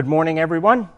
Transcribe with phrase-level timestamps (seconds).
[0.00, 0.88] Good morning, everyone.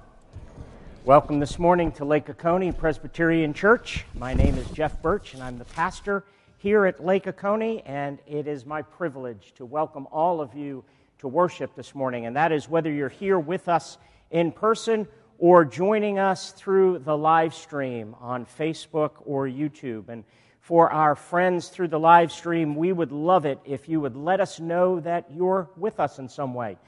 [1.04, 4.04] Welcome this morning to Lake Oconee Presbyterian Church.
[4.14, 6.22] My name is Jeff Birch, and I'm the pastor
[6.58, 10.84] here at Lake Oconee, and it is my privilege to welcome all of you
[11.18, 12.26] to worship this morning.
[12.26, 13.98] And that is whether you're here with us
[14.30, 20.10] in person or joining us through the live stream on Facebook or YouTube.
[20.10, 20.22] And
[20.60, 24.40] for our friends through the live stream, we would love it if you would let
[24.40, 26.78] us know that you're with us in some way.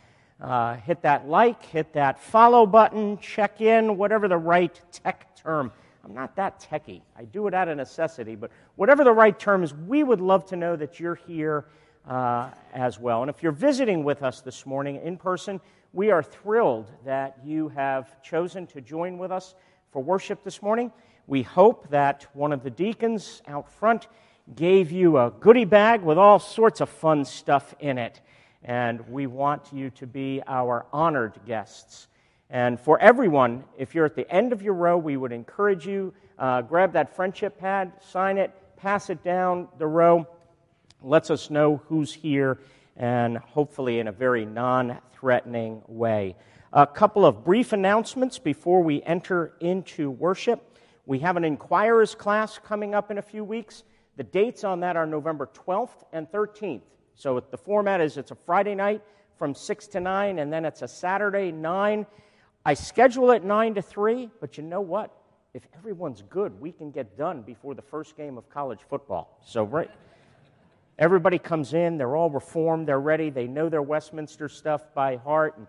[0.45, 5.73] Uh, hit that like, hit that follow button, check in, whatever the right tech term.
[6.05, 7.03] I'm not that techy.
[7.17, 10.45] I do it out of necessity, but whatever the right term is, we would love
[10.49, 11.65] to know that you're here
[12.07, 13.23] uh, as well.
[13.23, 15.63] And if you're visiting with us this morning in person,
[15.95, 19.55] we are thrilled that you have chosen to join with us
[19.93, 20.93] for worship this morning.
[21.27, 24.09] We hope that one of the deacons out front
[24.55, 28.21] gave you a goodie bag with all sorts of fun stuff in it
[28.65, 32.09] and we want you to be our honored guests.
[32.51, 36.13] And for everyone, if you're at the end of your row, we would encourage you
[36.39, 40.27] uh, grab that friendship pad, sign it, pass it down the row,
[41.01, 42.59] lets us know who's here,
[42.97, 46.35] and hopefully in a very non threatening way.
[46.73, 50.77] A couple of brief announcements before we enter into worship.
[51.07, 53.85] We have an inquirers class coming up in a few weeks.
[54.17, 56.81] The dates on that are November 12th and 13th.
[57.15, 59.03] So the format is it's a Friday night
[59.39, 62.07] from 6 to 9, and then it's a Saturday 9.
[62.65, 65.15] I schedule it 9 to 3, but you know what?
[65.53, 69.39] If everyone's good, we can get done before the first game of college football.
[69.45, 69.91] So, right.
[70.99, 75.59] Everybody comes in, they're all reformed, they're ready, they know their Westminster stuff by heart.
[75.59, 75.67] And,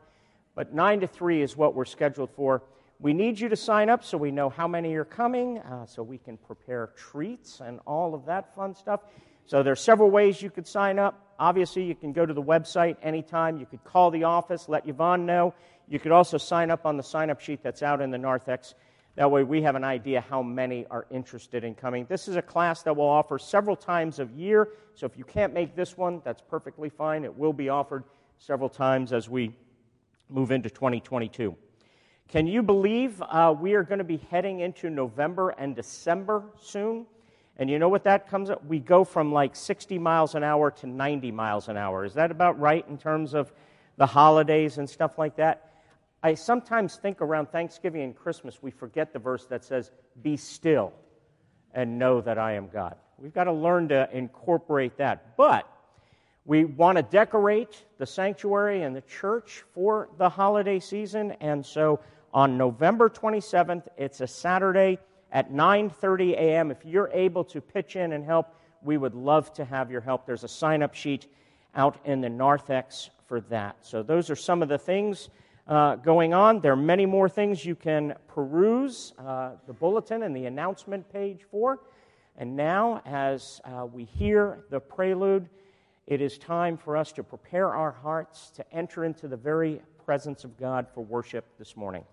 [0.55, 2.63] but 9 to 3 is what we're scheduled for.
[2.99, 6.01] We need you to sign up so we know how many are coming, uh, so
[6.01, 9.01] we can prepare treats and all of that fun stuff.
[9.45, 11.35] So there are several ways you could sign up.
[11.37, 13.59] Obviously, you can go to the website anytime.
[13.59, 15.53] You could call the office, let Yvonne know.
[15.87, 18.73] You could also sign up on the sign up sheet that's out in the narthex.
[19.15, 22.05] That way, we have an idea how many are interested in coming.
[22.09, 24.69] This is a class that will offer several times a year.
[24.93, 27.23] So if you can't make this one, that's perfectly fine.
[27.23, 28.03] It will be offered
[28.39, 29.55] several times as we
[30.29, 31.55] move into 2022.
[32.27, 37.05] Can you believe uh, we are going to be heading into November and December soon?
[37.57, 38.65] And you know what that comes up?
[38.65, 42.03] We go from like 60 miles an hour to 90 miles an hour.
[42.03, 43.51] Is that about right in terms of
[43.97, 45.71] the holidays and stuff like that?
[46.21, 50.91] I sometimes think around Thanksgiving and Christmas, we forget the verse that says, Be still
[51.73, 52.95] and know that I am God.
[53.17, 55.37] We've got to learn to incorporate that.
[55.37, 55.69] But
[56.43, 61.31] we want to decorate the sanctuary and the church for the holiday season.
[61.39, 61.99] And so
[62.33, 64.99] on November 27th, it's a Saturday
[65.35, 66.71] at 9:30 a.m.
[66.71, 70.25] If you're able to pitch in and help, we would love to have your help.
[70.25, 71.27] There's a sign-up sheet
[71.75, 73.75] out in the narthex for that.
[73.81, 75.27] So those are some of the things
[75.67, 76.61] uh, going on.
[76.61, 81.41] There are many more things you can peruse uh, the bulletin and the announcement page
[81.51, 81.81] for.
[82.37, 85.49] And now, as uh, we hear the prelude,
[86.07, 90.45] it is time for us to prepare our hearts to enter into the very presence
[90.45, 92.05] of God for worship this morning.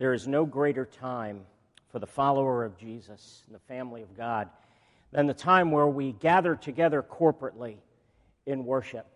[0.00, 1.42] There is no greater time
[1.92, 4.48] for the follower of Jesus and the family of God
[5.12, 7.76] than the time where we gather together corporately
[8.46, 9.06] in worship.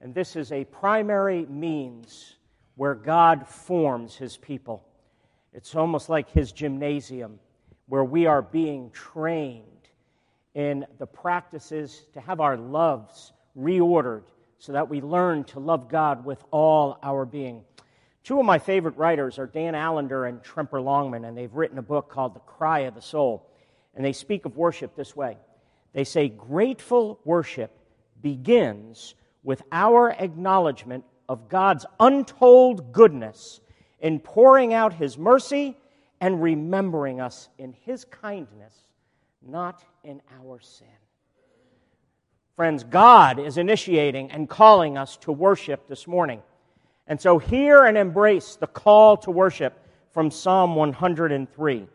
[0.00, 2.36] And this is a primary means
[2.76, 4.84] where God forms his people.
[5.52, 7.40] It's almost like his gymnasium
[7.86, 9.66] where we are being trained
[10.54, 14.26] in the practices to have our loves reordered
[14.60, 17.64] so that we learn to love God with all our being.
[18.24, 21.82] Two of my favorite writers are Dan Allender and Tremper Longman, and they've written a
[21.82, 23.48] book called The Cry of the Soul.
[23.94, 25.36] And they speak of worship this way
[25.92, 27.76] they say, Grateful worship
[28.22, 33.60] begins with our acknowledgement of God's untold goodness
[34.00, 35.76] in pouring out His mercy
[36.20, 38.74] and remembering us in His kindness,
[39.44, 40.86] not in our sin.
[42.54, 46.42] Friends, God is initiating and calling us to worship this morning.
[47.06, 49.78] And so hear and embrace the call to worship
[50.12, 51.86] from Psalm 103.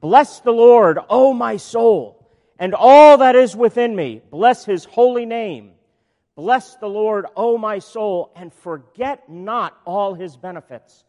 [0.00, 2.26] Bless the Lord, O my soul,
[2.58, 4.22] and all that is within me.
[4.30, 5.72] Bless his holy name.
[6.36, 11.04] Bless the Lord, O my soul, and forget not all his benefits,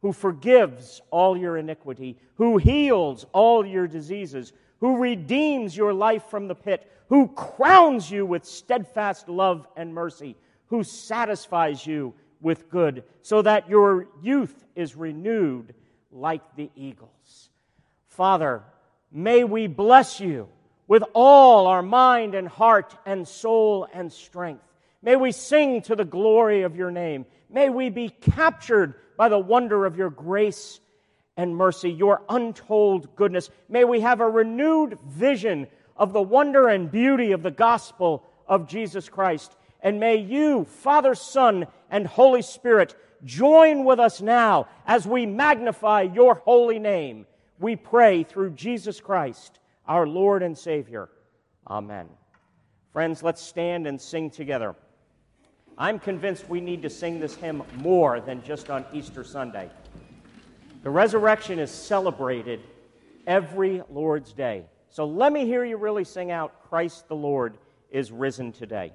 [0.00, 6.48] who forgives all your iniquity, who heals all your diseases, who redeems your life from
[6.48, 10.34] the pit, who crowns you with steadfast love and mercy,
[10.68, 15.74] who satisfies you with good, so that your youth is renewed
[16.10, 17.50] like the eagles.
[18.08, 18.62] Father,
[19.12, 20.48] may we bless you
[20.88, 24.64] with all our mind and heart and soul and strength.
[25.02, 27.26] May we sing to the glory of your name.
[27.48, 30.80] May we be captured by the wonder of your grace
[31.36, 33.50] and mercy, your untold goodness.
[33.68, 38.66] May we have a renewed vision of the wonder and beauty of the gospel of
[38.66, 39.54] Jesus Christ.
[39.82, 42.94] And may you, Father, Son, and Holy Spirit,
[43.24, 47.26] join with us now as we magnify your holy name.
[47.58, 51.10] We pray through Jesus Christ, our Lord and Savior.
[51.66, 52.08] Amen.
[52.92, 54.74] Friends, let's stand and sing together.
[55.78, 59.70] I'm convinced we need to sing this hymn more than just on Easter Sunday.
[60.82, 62.60] The resurrection is celebrated
[63.26, 64.64] every Lord's Day.
[64.88, 67.58] So let me hear you really sing out Christ the Lord
[67.90, 68.92] is risen today.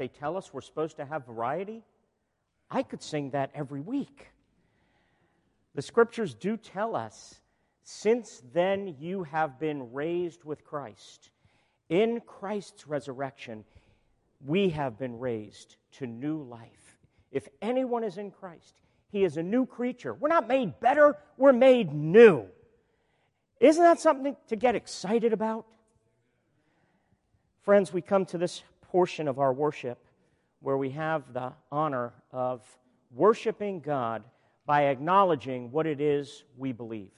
[0.00, 1.82] They tell us we're supposed to have variety.
[2.70, 4.28] I could sing that every week.
[5.74, 7.42] The scriptures do tell us,
[7.82, 11.28] since then you have been raised with Christ.
[11.90, 13.66] In Christ's resurrection,
[14.46, 16.96] we have been raised to new life.
[17.30, 18.80] If anyone is in Christ,
[19.12, 20.14] he is a new creature.
[20.14, 22.46] We're not made better, we're made new.
[23.60, 25.66] Isn't that something to get excited about?
[27.60, 29.98] Friends, we come to this portion of our worship
[30.60, 32.60] where we have the honor of
[33.14, 34.24] worshiping God
[34.66, 37.12] by acknowledging what it is we believe.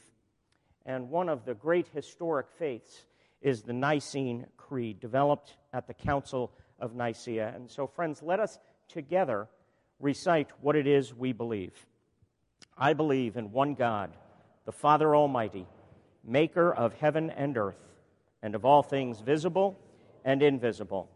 [0.85, 3.07] And one of the great historic faiths
[3.41, 7.53] is the Nicene Creed, developed at the Council of Nicaea.
[7.55, 9.49] And so, friends, let us together
[9.99, 11.87] recite what it is we believe.
[12.77, 14.11] I believe in one God,
[14.67, 15.67] the Father Almighty
[16.25, 17.81] maker of heaven and earth,
[18.43, 19.79] and of all things visible
[20.25, 21.09] and invisible.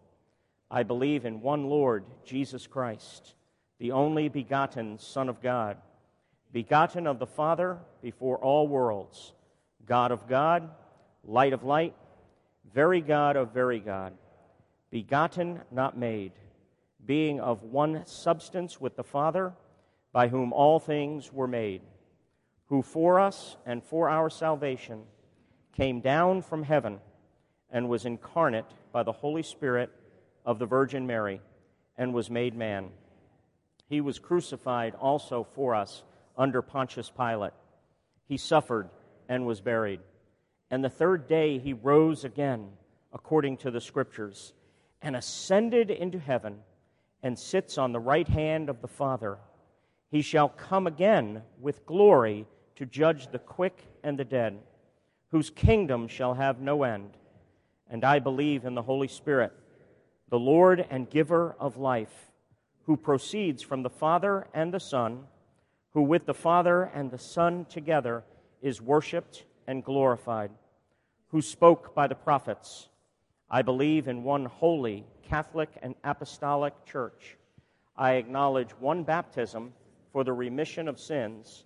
[0.70, 3.34] I believe in one Lord, Jesus Christ,
[3.78, 5.76] the only begotten Son of God,
[6.52, 9.32] begotten of the Father before all worlds,
[9.84, 10.70] God of God,
[11.24, 11.94] light of light,
[12.72, 14.12] very God of very God,
[14.90, 16.32] begotten, not made,
[17.04, 19.52] being of one substance with the Father,
[20.12, 21.82] by whom all things were made
[22.66, 25.02] who for us and for our salvation
[25.72, 26.98] came down from heaven
[27.70, 29.90] and was incarnate by the Holy Spirit
[30.46, 31.42] of the Virgin Mary
[31.98, 32.88] and was made man.
[33.88, 36.02] He was crucified also for us
[36.38, 37.52] under Pontius Pilate.
[38.26, 38.88] He suffered
[39.28, 40.00] and was buried.
[40.70, 42.68] And the third day he rose again,
[43.12, 44.52] according to the Scriptures,
[45.02, 46.60] and ascended into heaven
[47.22, 49.38] and sits on the right hand of the Father.
[50.10, 54.58] He shall come again with glory to judge the quick and the dead,
[55.30, 57.10] whose kingdom shall have no end.
[57.88, 59.52] And I believe in the Holy Spirit,
[60.28, 62.30] the Lord and giver of life,
[62.84, 65.24] who proceeds from the Father and the Son,
[65.92, 68.24] who with the Father and the Son together
[68.60, 70.50] is worshiped and glorified,
[71.28, 72.88] who spoke by the prophets.
[73.50, 77.36] I believe in one holy, Catholic, and Apostolic Church.
[77.96, 79.72] I acknowledge one baptism
[80.12, 81.64] for the remission of sins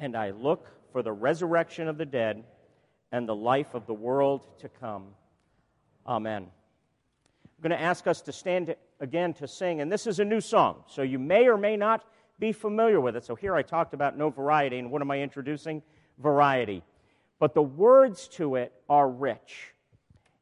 [0.00, 2.42] and I look for the resurrection of the dead
[3.12, 5.08] and the life of the world to come.
[6.06, 6.46] Amen.
[7.62, 10.82] Going to ask us to stand again to sing, and this is a new song,
[10.86, 12.04] so you may or may not
[12.38, 13.24] be familiar with it.
[13.24, 15.82] So here I talked about no variety, and what am I introducing?
[16.18, 16.82] Variety.
[17.38, 19.74] But the words to it are rich.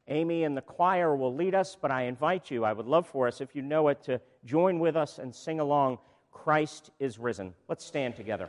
[0.06, 3.26] Amy and the choir will lead us, but I invite you, I would love for
[3.26, 5.98] us, if you know it, to join with us and sing along
[6.30, 7.52] Christ is Risen.
[7.68, 8.48] Let's stand together.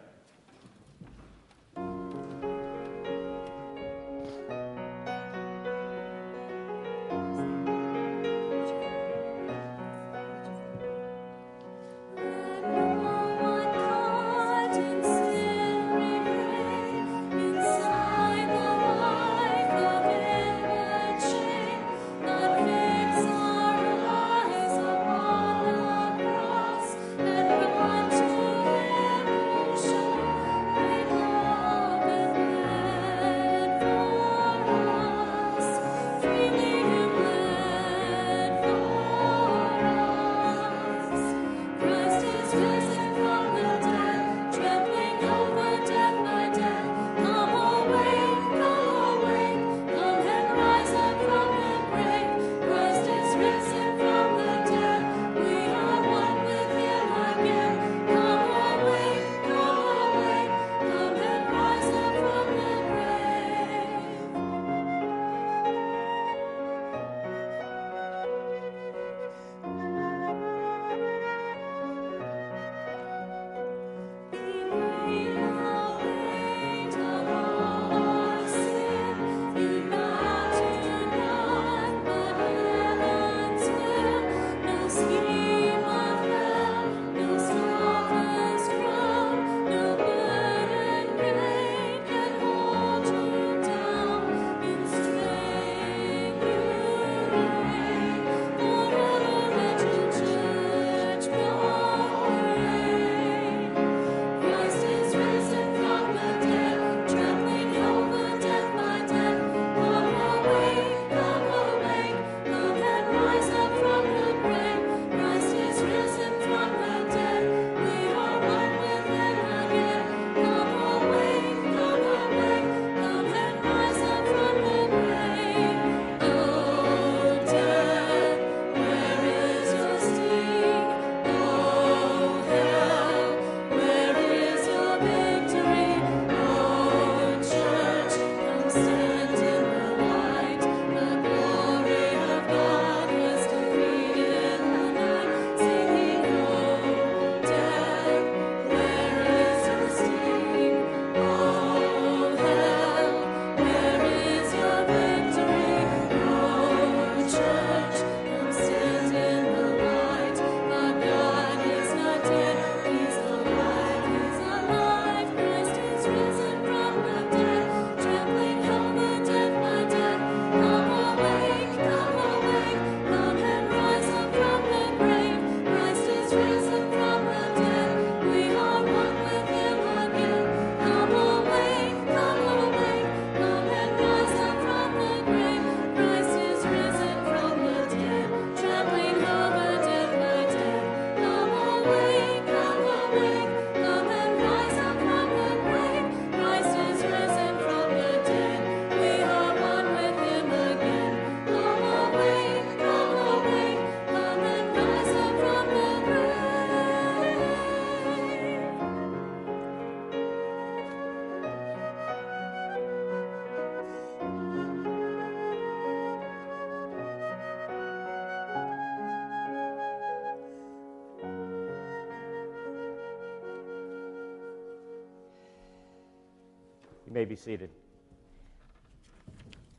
[227.30, 227.70] Be seated.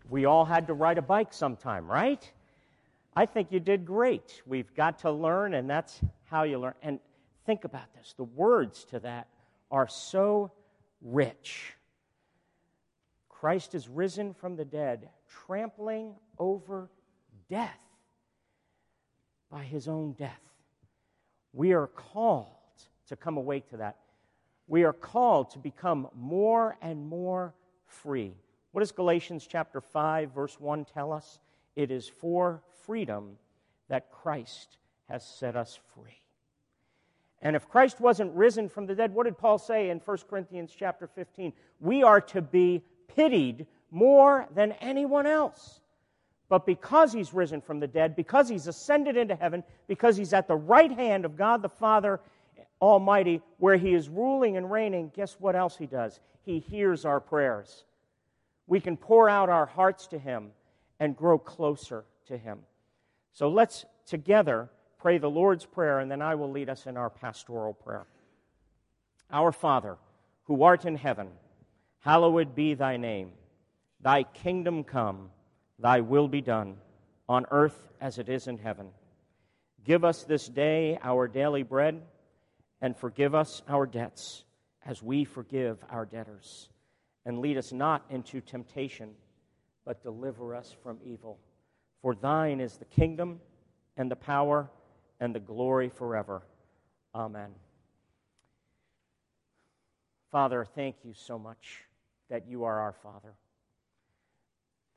[0.08, 2.32] We all had to ride a bike sometime, right?
[3.16, 4.40] I think you did great.
[4.46, 6.74] We've got to learn, and that's how you learn.
[6.80, 7.00] And
[7.46, 9.26] think about this the words to that
[9.70, 10.52] are so
[11.02, 11.74] rich.
[13.28, 16.88] Christ is risen from the dead, trampling over
[17.48, 17.80] death
[19.50, 20.40] by his own death.
[21.52, 22.46] We are called
[23.08, 23.96] to come awake to that.
[24.70, 27.54] We are called to become more and more
[27.86, 28.32] free.
[28.70, 31.40] What does Galatians chapter 5 verse 1 tell us?
[31.74, 33.36] It is for freedom
[33.88, 34.78] that Christ
[35.08, 36.22] has set us free.
[37.42, 40.72] And if Christ wasn't risen from the dead, what did Paul say in 1 Corinthians
[40.78, 41.52] chapter 15?
[41.80, 45.80] We are to be pitied more than anyone else.
[46.48, 50.46] But because he's risen from the dead, because he's ascended into heaven, because he's at
[50.46, 52.20] the right hand of God the Father
[52.80, 56.20] Almighty, where he is ruling and reigning, guess what else he does?
[56.42, 57.84] He hears our prayers.
[58.66, 60.50] We can pour out our hearts to him
[60.98, 62.60] and grow closer to him.
[63.32, 67.10] So let's together pray the Lord's Prayer, and then I will lead us in our
[67.10, 68.06] pastoral prayer.
[69.30, 69.96] Our Father,
[70.44, 71.28] who art in heaven,
[72.00, 73.32] hallowed be thy name.
[74.00, 75.30] Thy kingdom come
[75.80, 76.76] Thy will be done,
[77.28, 78.88] on earth as it is in heaven.
[79.84, 82.02] Give us this day our daily bread,
[82.80, 84.44] and forgive us our debts,
[84.84, 86.68] as we forgive our debtors.
[87.26, 89.10] And lead us not into temptation,
[89.84, 91.38] but deliver us from evil.
[92.02, 93.40] For thine is the kingdom,
[93.96, 94.70] and the power,
[95.20, 96.42] and the glory forever.
[97.14, 97.50] Amen.
[100.30, 101.84] Father, thank you so much
[102.30, 103.34] that you are our Father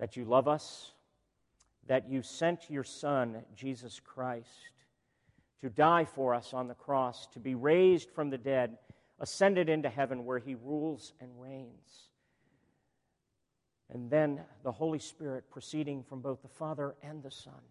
[0.03, 0.91] that you love us,
[1.87, 4.49] that you sent your Son, Jesus Christ,
[5.63, 8.77] to die for us on the cross, to be raised from the dead,
[9.21, 12.09] ascended into heaven where he rules and reigns.
[13.89, 17.61] And then the Holy Spirit proceeding from both the Father and the Son.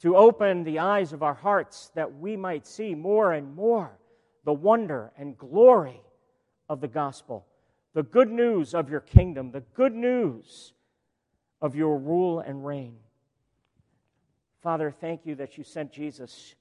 [0.00, 3.98] To open the eyes of our hearts that we might see more and more
[4.46, 6.00] the wonder and glory
[6.70, 7.44] of the gospel
[7.92, 10.72] the good news of your kingdom, the good news
[11.60, 12.96] of your rule and reign.
[14.62, 16.54] Father, thank you that you sent Jesus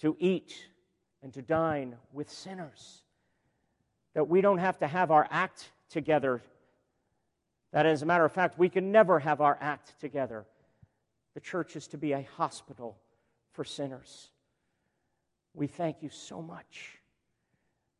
[0.00, 0.54] to eat
[1.22, 3.02] and to dine with sinners.
[4.14, 6.42] That we don't have to have our act together.
[7.72, 10.44] That, as a matter of fact, we can never have our act together.
[11.34, 12.96] The church is to be a hospital
[13.52, 14.30] for sinners.
[15.54, 16.98] We thank you so much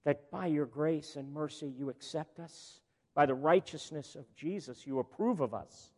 [0.04, 2.80] that by your grace and mercy you accept us.
[3.14, 5.92] By the righteousness of Jesus you approve of us.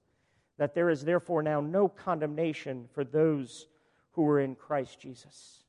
[0.60, 3.66] That there is therefore now no condemnation for those
[4.12, 5.64] who are in Christ Jesus.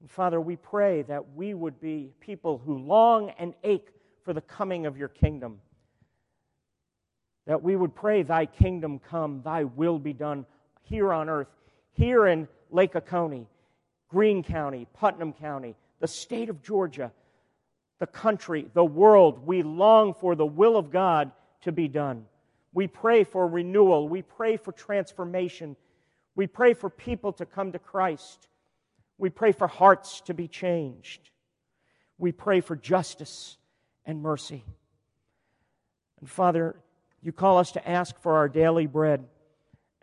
[0.00, 3.86] And Father, we pray that we would be people who long and ache
[4.24, 5.60] for the coming of your kingdom.
[7.46, 10.44] That we would pray, Thy kingdom come, Thy will be done
[10.82, 11.46] here on earth,
[11.92, 13.46] here in Lake Oconee,
[14.08, 17.12] Greene County, Putnam County, the state of Georgia,
[18.00, 19.46] the country, the world.
[19.46, 22.26] We long for the will of God to be done.
[22.72, 24.08] We pray for renewal.
[24.08, 25.76] We pray for transformation.
[26.34, 28.48] We pray for people to come to Christ.
[29.18, 31.30] We pray for hearts to be changed.
[32.18, 33.56] We pray for justice
[34.06, 34.64] and mercy.
[36.20, 36.76] And Father,
[37.20, 39.26] you call us to ask for our daily bread.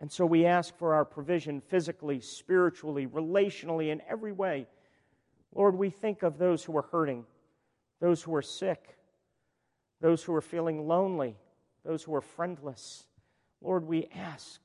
[0.00, 4.66] And so we ask for our provision physically, spiritually, relationally, in every way.
[5.54, 7.26] Lord, we think of those who are hurting,
[8.00, 8.96] those who are sick,
[10.00, 11.36] those who are feeling lonely,
[11.84, 13.04] those who are friendless.
[13.62, 14.60] Lord, we ask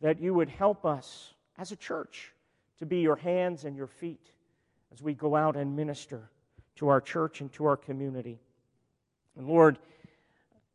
[0.00, 2.32] that you would help us as a church
[2.78, 4.32] to be your hands and your feet
[4.92, 6.30] as we go out and minister
[6.76, 8.38] to our church and to our community.
[9.36, 9.78] And Lord,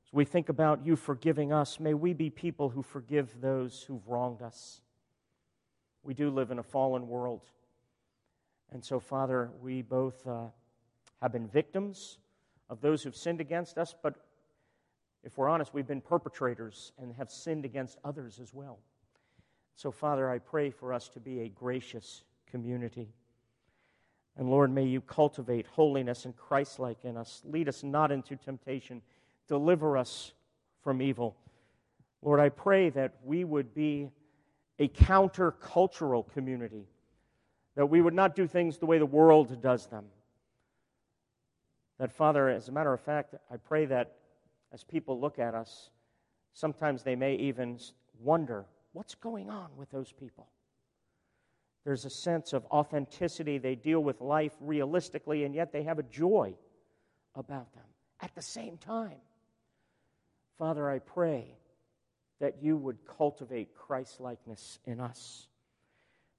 [0.05, 4.07] as we think about you forgiving us, may we be people who forgive those who've
[4.07, 4.81] wronged us.
[6.03, 7.41] We do live in a fallen world.
[8.71, 10.47] And so, Father, we both uh,
[11.21, 12.17] have been victims
[12.69, 14.15] of those who've sinned against us, but
[15.23, 18.79] if we're honest, we've been perpetrators and have sinned against others as well.
[19.75, 23.09] So, Father, I pray for us to be a gracious community.
[24.37, 27.41] And Lord, may you cultivate holiness and Christlike in us.
[27.45, 29.01] Lead us not into temptation.
[29.47, 30.33] Deliver us
[30.83, 31.35] from evil.
[32.21, 34.09] Lord, I pray that we would be
[34.79, 36.87] a countercultural community
[37.75, 40.05] that we would not do things the way the world does them.
[41.99, 44.15] That, Father, as a matter of fact, I pray that
[44.73, 45.91] as people look at us,
[46.53, 47.79] sometimes they may even
[48.19, 50.47] wonder what's going on with those people.
[51.85, 53.57] There's a sense of authenticity.
[53.57, 56.55] They deal with life realistically, and yet they have a joy
[57.35, 57.83] about them
[58.21, 59.19] at the same time.
[60.57, 61.57] Father, I pray
[62.39, 65.47] that you would cultivate Christ likeness in us.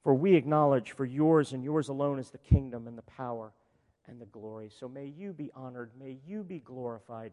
[0.03, 3.53] For we acknowledge for yours and yours alone is the kingdom and the power
[4.07, 4.71] and the glory.
[4.71, 7.33] So may you be honored, may you be glorified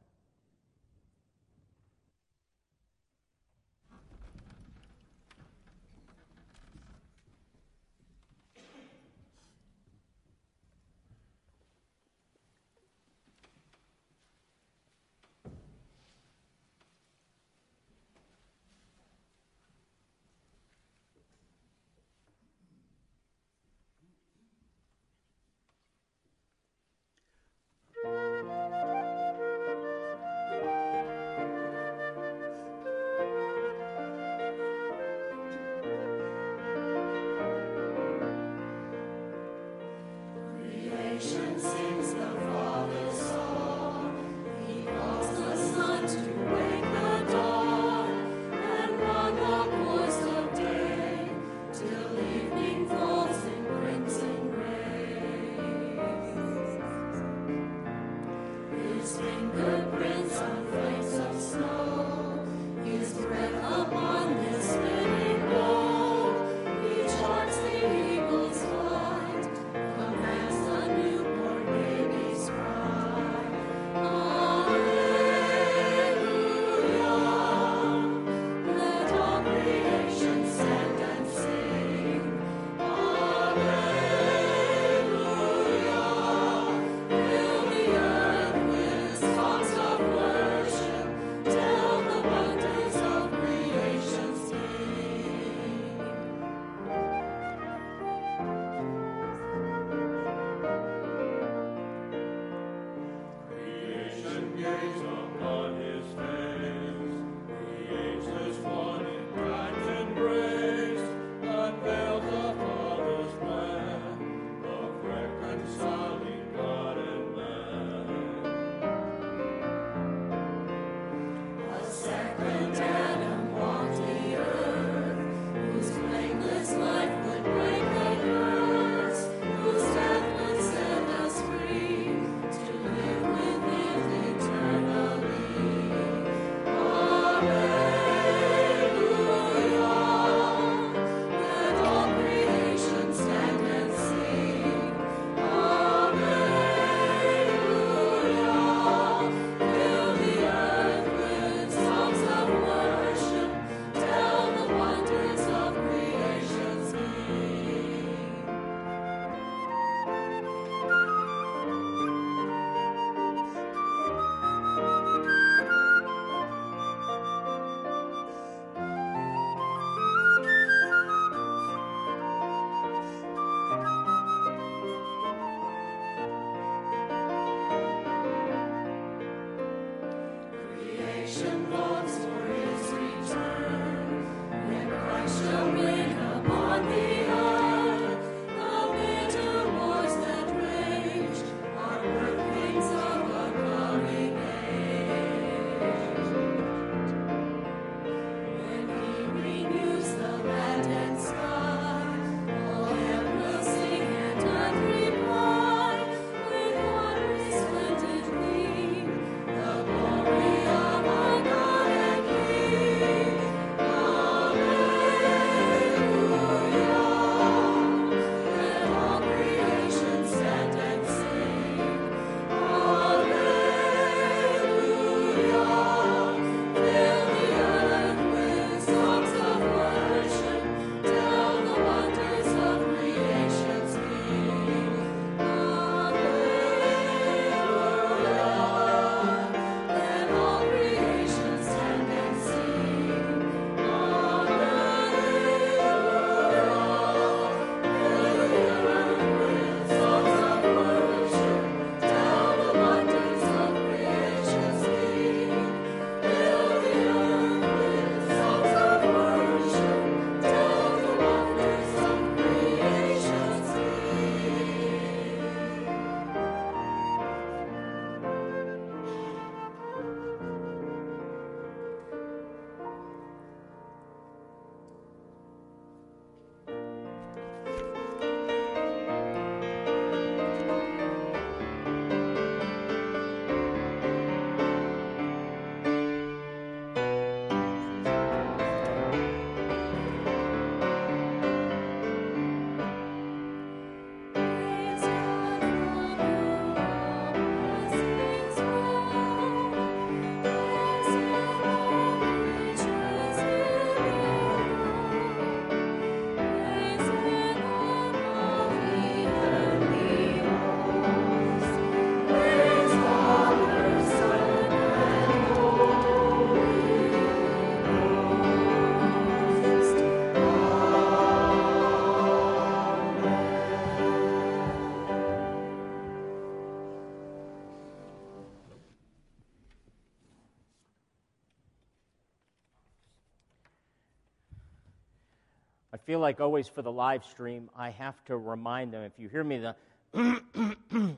[336.05, 339.43] Feel like always for the live stream, I have to remind them if you hear
[339.43, 339.75] me, the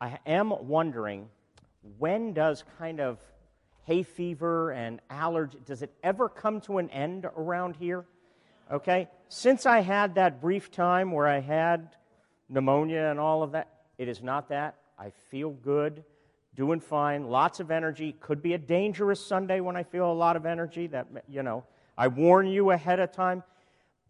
[0.00, 1.28] I am wondering
[1.98, 3.18] when does kind of
[3.84, 8.04] hay fever and allergy, does it ever come to an end around here?
[8.70, 9.08] Okay?
[9.28, 11.96] Since I had that brief time where I had
[12.48, 14.76] pneumonia and all of that, it is not that.
[14.98, 16.04] I feel good,
[16.54, 18.14] doing fine, lots of energy.
[18.20, 20.86] Could be a dangerous Sunday when I feel a lot of energy.
[20.86, 21.64] That, you know,
[21.96, 23.42] I warn you ahead of time.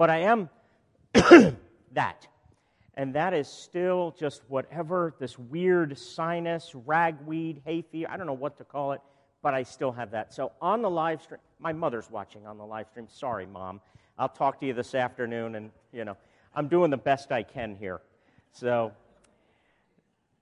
[0.01, 0.49] But I am
[1.93, 2.27] that.
[2.95, 8.33] And that is still just whatever this weird sinus, ragweed, hay fever, I don't know
[8.33, 9.03] what to call it
[9.43, 10.33] but I still have that.
[10.33, 13.07] So on the live stream, my mother's watching on the live stream.
[13.09, 13.81] Sorry, mom.
[14.19, 16.17] I'll talk to you this afternoon, and you know,
[16.55, 18.01] I'm doing the best I can here.
[18.53, 18.93] So,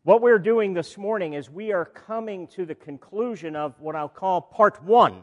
[0.03, 4.09] what we're doing this morning is we are coming to the conclusion of what I'll
[4.09, 5.23] call part one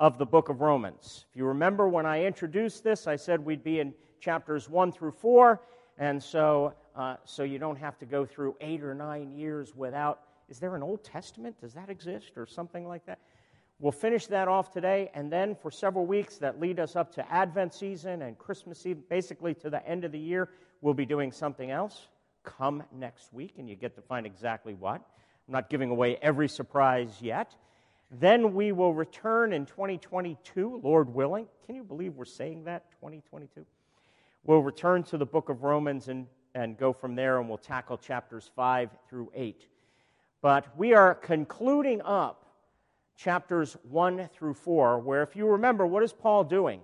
[0.00, 1.26] of the book of Romans.
[1.30, 5.12] If you remember when I introduced this, I said we'd be in chapters one through
[5.12, 5.60] four,
[5.98, 10.22] and so uh, so you don't have to go through eight or nine years without
[10.48, 11.60] is there an Old Testament?
[11.60, 13.20] Does that exist or something like that?
[13.78, 17.32] We'll finish that off today, and then for several weeks that lead us up to
[17.32, 20.48] Advent season and Christmas Eve, basically to the end of the year,
[20.80, 22.08] we'll be doing something else.
[22.42, 24.96] Come next week, and you get to find exactly what.
[24.96, 27.54] I'm not giving away every surprise yet.
[28.10, 31.46] Then we will return in 2022, Lord willing.
[31.64, 33.64] Can you believe we're saying that, 2022?
[34.44, 37.96] We'll return to the book of Romans and, and go from there, and we'll tackle
[37.96, 39.64] chapters 5 through 8.
[40.42, 42.46] But we are concluding up
[43.16, 46.80] chapters 1 through 4, where if you remember, what is Paul doing?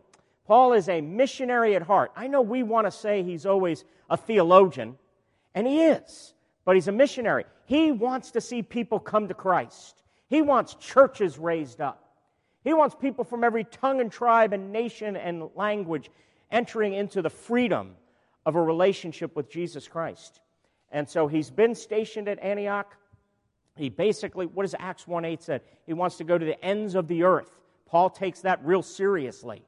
[0.47, 2.13] Paul is a missionary at heart.
[2.15, 4.97] I know we want to say he's always a theologian,
[5.55, 6.35] and he is,
[6.65, 7.47] but he's a missionary.
[7.65, 12.03] He wants to see people come to Christ, he wants churches raised up.
[12.65, 16.11] He wants people from every tongue and tribe and nation and language
[16.51, 17.95] entering into the freedom
[18.45, 20.41] of a relationship with Jesus Christ.
[20.91, 22.97] And so he's been stationed at Antioch
[23.77, 25.61] he basically, what does Acts 1 8 said?
[25.85, 27.51] He wants to go to the ends of the earth.
[27.85, 29.63] Paul takes that real seriously.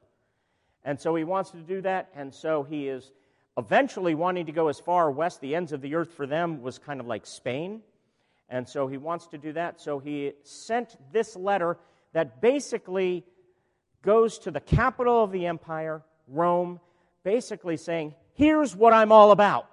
[0.83, 3.11] And so he wants to do that, and so he is
[3.57, 5.41] eventually wanting to go as far west.
[5.41, 7.81] The ends of the earth for them was kind of like Spain.
[8.49, 9.79] And so he wants to do that.
[9.79, 11.77] So he sent this letter
[12.13, 13.23] that basically
[14.01, 16.79] goes to the capital of the empire, Rome,
[17.23, 19.67] basically saying, Here's what I'm all about.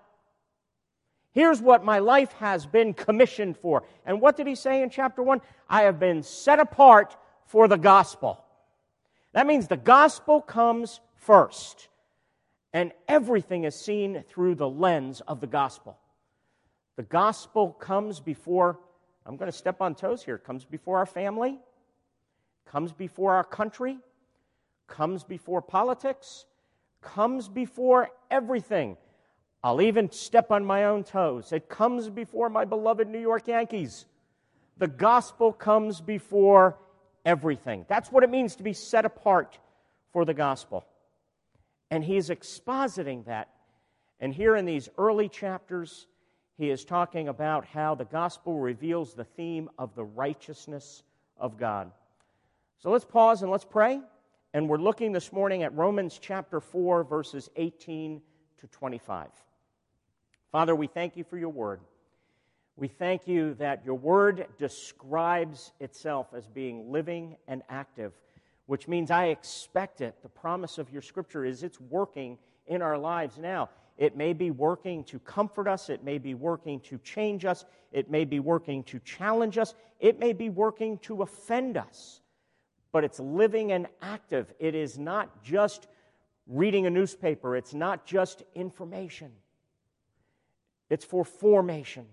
[1.33, 3.85] Here's what my life has been commissioned for.
[4.05, 5.41] And what did he say in chapter 1?
[5.69, 8.43] I have been set apart for the gospel.
[9.35, 11.89] That means the gospel comes first.
[12.73, 15.99] And everything is seen through the lens of the gospel.
[16.97, 18.79] The gospel comes before,
[19.25, 21.59] I'm going to step on toes here, comes before our family,
[22.65, 23.99] comes before our country,
[24.87, 26.47] comes before politics,
[27.03, 28.97] comes before everything.
[29.63, 31.53] I'll even step on my own toes.
[31.53, 34.07] It comes before my beloved New York Yankees.
[34.79, 36.79] The gospel comes before
[37.25, 37.85] everything.
[37.89, 39.59] That's what it means to be set apart
[40.13, 40.87] for the gospel.
[41.91, 43.49] And he's expositing that.
[44.21, 46.07] And here in these early chapters,
[46.59, 51.03] he is talking about how the gospel reveals the theme of the righteousness
[51.39, 51.91] of God.
[52.79, 54.01] So let's pause and let's pray.
[54.55, 58.23] And we're looking this morning at Romans chapter 4, verses 18
[58.59, 59.29] to 25.
[60.51, 61.81] Father, we thank you for your word.
[62.77, 68.13] We thank you that your word describes itself as being living and active,
[68.67, 70.15] which means I expect it.
[70.23, 73.69] The promise of your scripture is it's working in our lives now.
[73.99, 78.11] It may be working to comfort us, it may be working to change us, it
[78.11, 82.21] may be working to challenge us, it may be working to offend us.
[82.93, 84.53] But it's living and active.
[84.59, 85.87] It is not just
[86.47, 89.33] reading a newspaper, it's not just information
[90.91, 92.07] it's for formation.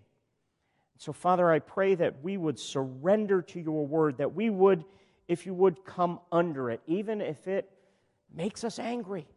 [0.97, 4.85] So, Father, I pray that we would surrender to your word, that we would,
[5.27, 7.69] if you would, come under it, even if it
[8.33, 9.27] makes us angry,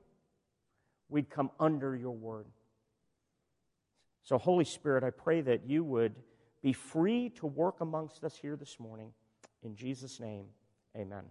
[1.09, 2.47] we'd come under your word.
[4.23, 6.14] So, Holy Spirit, I pray that you would
[6.62, 9.12] be free to work amongst us here this morning.
[9.62, 10.47] In Jesus' name,
[10.97, 11.25] amen.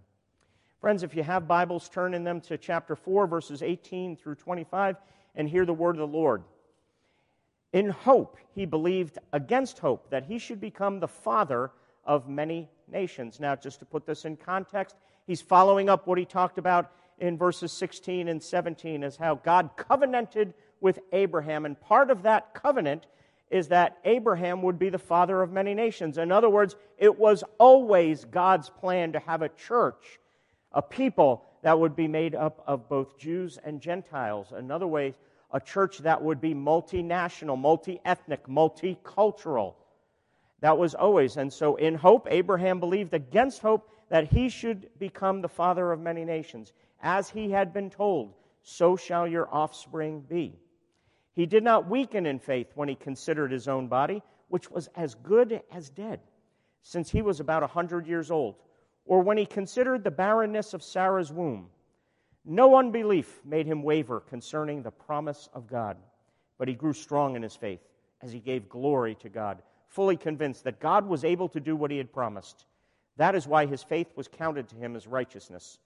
[0.80, 4.96] Friends, if you have Bibles, turn in them to chapter 4, verses 18 through 25,
[5.34, 6.42] and hear the word of the Lord.
[7.72, 11.70] In hope, he believed against hope that he should become the father
[12.04, 13.40] of many nations.
[13.40, 14.96] Now, just to put this in context,
[15.26, 19.70] he's following up what he talked about in verses 16 and 17 is how God
[19.76, 21.64] covenanted with Abraham.
[21.64, 23.06] And part of that covenant
[23.50, 26.18] is that Abraham would be the father of many nations.
[26.18, 30.18] In other words, it was always God's plan to have a church,
[30.72, 34.52] a people that would be made up of both Jews and Gentiles.
[34.52, 35.14] Another way,
[35.52, 39.74] a church that would be multinational, multi ethnic, multicultural.
[40.60, 41.36] That was always.
[41.36, 46.00] And so, in hope, Abraham believed against hope that he should become the father of
[46.00, 46.72] many nations.
[47.02, 50.58] As he had been told, so shall your offspring be.
[51.34, 55.14] He did not weaken in faith when he considered his own body, which was as
[55.14, 56.20] good as dead,
[56.82, 58.56] since he was about a hundred years old,
[59.04, 61.68] or when he considered the barrenness of Sarah's womb.
[62.44, 65.96] No unbelief made him waver concerning the promise of God,
[66.58, 67.80] but he grew strong in his faith
[68.22, 71.90] as he gave glory to God, fully convinced that God was able to do what
[71.90, 72.64] he had promised.
[73.16, 75.78] That is why his faith was counted to him as righteousness.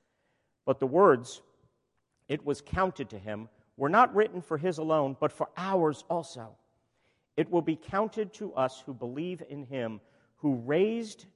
[0.65, 1.43] But the words,
[2.29, 6.57] it was counted to him, were not written for his alone, but for ours also.
[7.37, 10.01] It will be counted to us who believe in him
[10.41, 11.27] who raised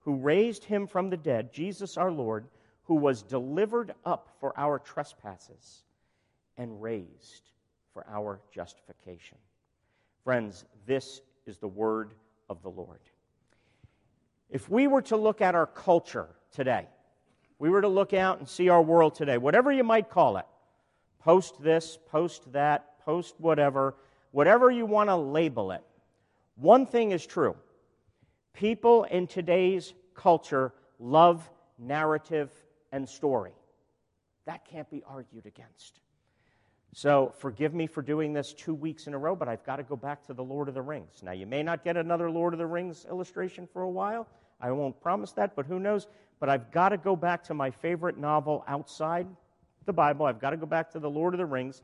[0.00, 2.46] who raised him from the dead, Jesus our Lord,
[2.82, 5.84] who was delivered up for our trespasses
[6.58, 7.52] and raised
[7.94, 9.38] for our justification.
[10.22, 12.12] Friends, this is the word
[12.50, 13.00] of the Lord.
[14.50, 16.86] If we were to look at our culture today,
[17.64, 20.44] we were to look out and see our world today, whatever you might call it,
[21.20, 23.94] post this, post that, post whatever,
[24.32, 25.82] whatever you want to label it,
[26.56, 27.56] one thing is true.
[28.52, 32.52] People in today's culture love narrative
[32.92, 33.54] and story.
[34.44, 36.00] That can't be argued against.
[36.92, 39.84] So, forgive me for doing this two weeks in a row, but I've got to
[39.84, 41.22] go back to the Lord of the Rings.
[41.22, 44.28] Now, you may not get another Lord of the Rings illustration for a while.
[44.60, 46.08] I won't promise that, but who knows?
[46.44, 49.26] But I've got to go back to my favorite novel outside
[49.86, 50.26] the Bible.
[50.26, 51.80] I've got to go back to the Lord of the Rings.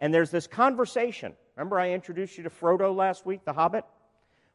[0.00, 1.32] And there's this conversation.
[1.56, 3.86] Remember, I introduced you to Frodo last week, the hobbit?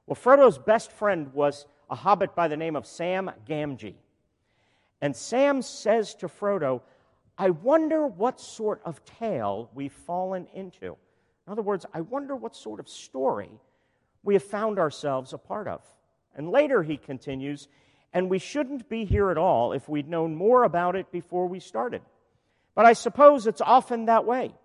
[0.05, 3.95] Well, Frodo's best friend was a hobbit by the name of Sam Gamgee.
[5.01, 6.81] And Sam says to Frodo,
[7.35, 10.95] I wonder what sort of tale we've fallen into.
[11.47, 13.49] In other words, I wonder what sort of story
[14.21, 15.81] we have found ourselves a part of.
[16.35, 17.67] And later he continues,
[18.17, 21.59] and we shouldn't be here at all if we'd known more about it before we
[21.59, 22.01] started.
[22.73, 24.55] But I suppose it's often that way.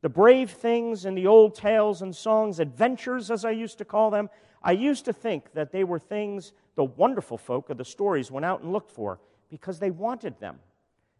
[0.00, 4.10] The brave things in the old tales and songs, adventures as I used to call
[4.10, 4.30] them,
[4.62, 8.46] I used to think that they were things the wonderful folk of the stories went
[8.46, 9.20] out and looked for
[9.50, 10.58] because they wanted them,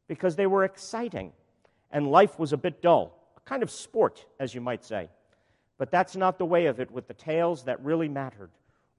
[0.07, 1.33] because they were exciting,
[1.91, 5.11] and life was a bit dull, a kind of sport, as you might say.
[5.77, 8.53] But that's not the way of it with the tales that really mattered,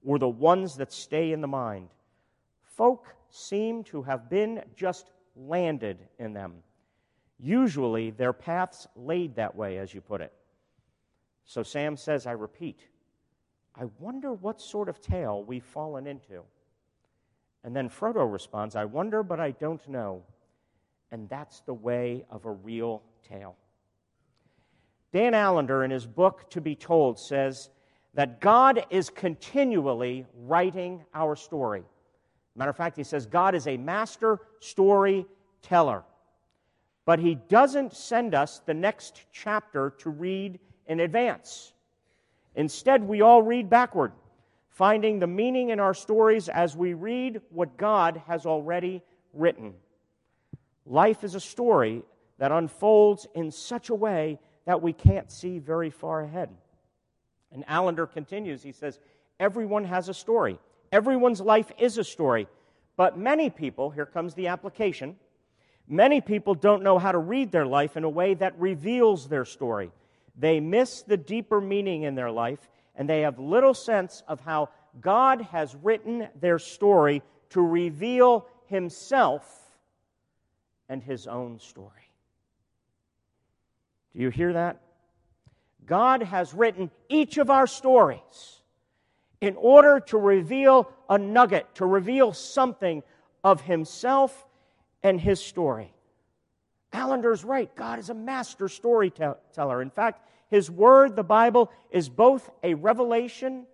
[0.06, 1.88] or the ones that stay in the mind.
[2.80, 6.62] Folk seem to have been just landed in them.
[7.38, 10.32] Usually, their paths laid that way, as you put it.
[11.44, 12.80] So Sam says, I repeat,
[13.78, 16.40] I wonder what sort of tale we've fallen into.
[17.64, 20.22] And then Frodo responds, I wonder, but I don't know.
[21.12, 23.56] And that's the way of a real tale.
[25.12, 27.68] Dan Allender, in his book To Be Told, says
[28.14, 31.84] that God is continually writing our story.
[32.56, 36.04] Matter of fact, he says God is a master storyteller.
[37.06, 41.72] But he doesn't send us the next chapter to read in advance.
[42.54, 44.12] Instead, we all read backward,
[44.68, 49.74] finding the meaning in our stories as we read what God has already written.
[50.84, 52.02] Life is a story
[52.38, 56.50] that unfolds in such a way that we can't see very far ahead.
[57.52, 58.98] And Allender continues, he says,
[59.38, 60.58] Everyone has a story.
[60.92, 62.48] Everyone's life is a story.
[62.96, 65.16] But many people, here comes the application,
[65.88, 69.44] many people don't know how to read their life in a way that reveals their
[69.44, 69.90] story.
[70.36, 74.70] They miss the deeper meaning in their life, and they have little sense of how
[75.00, 79.46] God has written their story to reveal Himself
[80.88, 81.88] and His own story.
[84.12, 84.80] Do you hear that?
[85.86, 88.59] God has written each of our stories
[89.40, 93.02] in order to reveal a nugget, to reveal something
[93.42, 94.46] of Himself
[95.02, 95.92] and His story.
[96.92, 97.74] Allender's right.
[97.76, 99.80] God is a master storyteller.
[99.80, 103.64] In fact, his word, the Bible, is both a revelation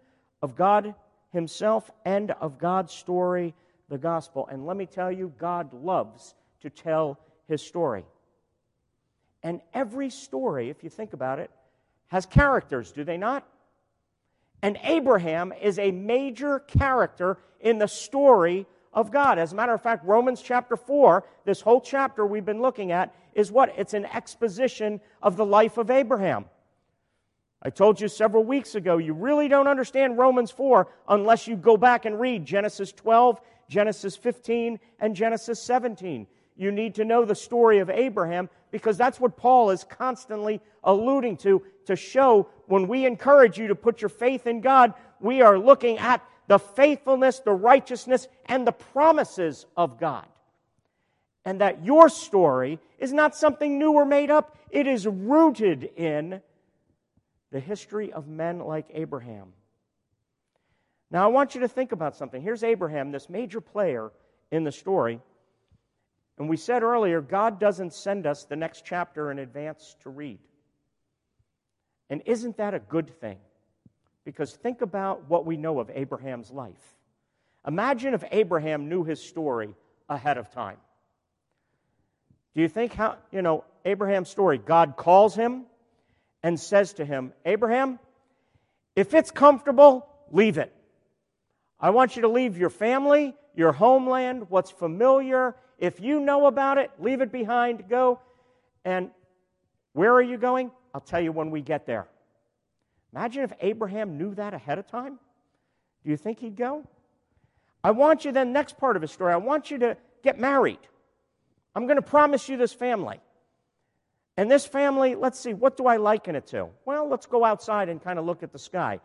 [0.42, 0.94] of God
[1.32, 3.54] himself and of God's story,
[3.88, 4.46] the gospel.
[4.50, 8.04] And let me tell you, God loves to tell his story.
[9.42, 11.50] And every story, if you think about it,
[12.08, 13.46] has characters, do they not?
[14.62, 19.38] And Abraham is a major character in the story of God.
[19.38, 23.14] As a matter of fact, Romans chapter 4, this whole chapter we've been looking at,
[23.34, 23.74] is what?
[23.76, 26.46] It's an exposition of the life of Abraham.
[27.62, 31.76] I told you several weeks ago, you really don't understand Romans 4 unless you go
[31.76, 36.26] back and read Genesis 12, Genesis 15, and Genesis 17.
[36.56, 41.36] you need to know the story of Abraham because that's what Paul is constantly alluding
[41.38, 45.58] to to show when we encourage you to put your faith in God, we are
[45.58, 50.26] looking at the faithfulness, the righteousness, and the promises of God.
[51.44, 56.40] And that your story is not something new or made up, it is rooted in
[57.52, 59.52] the history of men like Abraham.
[61.10, 62.42] Now, I want you to think about something.
[62.42, 64.10] Here's Abraham, this major player
[64.50, 65.20] in the story.
[66.38, 70.38] And we said earlier, God doesn't send us the next chapter in advance to read.
[72.10, 73.38] And isn't that a good thing?
[74.24, 76.96] Because think about what we know of Abraham's life.
[77.66, 79.74] Imagine if Abraham knew his story
[80.08, 80.76] ahead of time.
[82.54, 85.64] Do you think how, you know, Abraham's story, God calls him
[86.42, 87.98] and says to him, Abraham,
[88.94, 90.72] if it's comfortable, leave it.
[91.78, 95.54] I want you to leave your family, your homeland, what's familiar.
[95.78, 98.20] If you know about it, leave it behind, go.
[98.84, 99.10] And
[99.92, 100.70] where are you going?
[100.96, 102.08] I'll tell you when we get there.
[103.12, 105.18] Imagine if Abraham knew that ahead of time.
[106.02, 106.88] Do you think he'd go?
[107.84, 110.78] I want you then, next part of his story, I want you to get married.
[111.74, 113.20] I'm going to promise you this family.
[114.38, 116.68] And this family, let's see, what do I liken it to?
[116.86, 118.98] Well, let's go outside and kind of look at the sky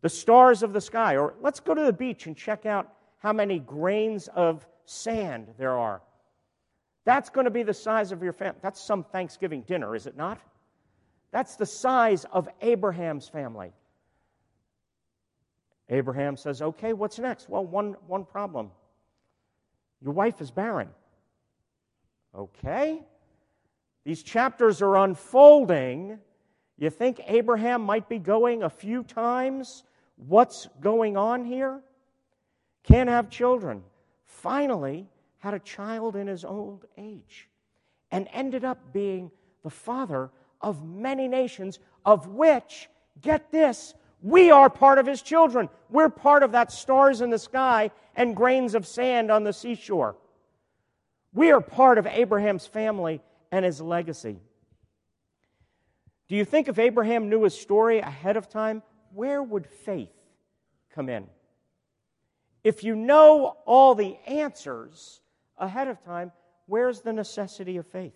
[0.00, 1.16] the stars of the sky.
[1.16, 5.78] Or let's go to the beach and check out how many grains of sand there
[5.78, 6.02] are.
[7.04, 8.58] That's going to be the size of your family.
[8.60, 10.40] That's some Thanksgiving dinner, is it not?
[11.32, 13.72] That's the size of Abraham's family.
[15.88, 17.48] Abraham says, Okay, what's next?
[17.48, 18.70] Well, one, one problem.
[20.00, 20.88] Your wife is barren.
[22.34, 23.00] Okay.
[24.04, 26.18] These chapters are unfolding.
[26.78, 29.84] You think Abraham might be going a few times
[30.16, 31.80] What's going on here?
[32.84, 33.82] Can't have children.
[34.24, 35.08] Finally,
[35.38, 37.48] had a child in his old age
[38.10, 39.30] and ended up being
[39.62, 40.30] the father
[40.62, 42.88] of many nations, of which,
[43.20, 45.68] get this, we are part of his children.
[45.90, 50.16] We're part of that stars in the sky and grains of sand on the seashore.
[51.34, 54.38] We are part of Abraham's family and his legacy.
[56.28, 58.82] Do you think if Abraham knew his story ahead of time,
[59.12, 60.14] where would faith
[60.94, 61.26] come in?
[62.62, 65.20] If you know all the answers
[65.58, 66.32] ahead of time,
[66.66, 68.14] where's the necessity of faith?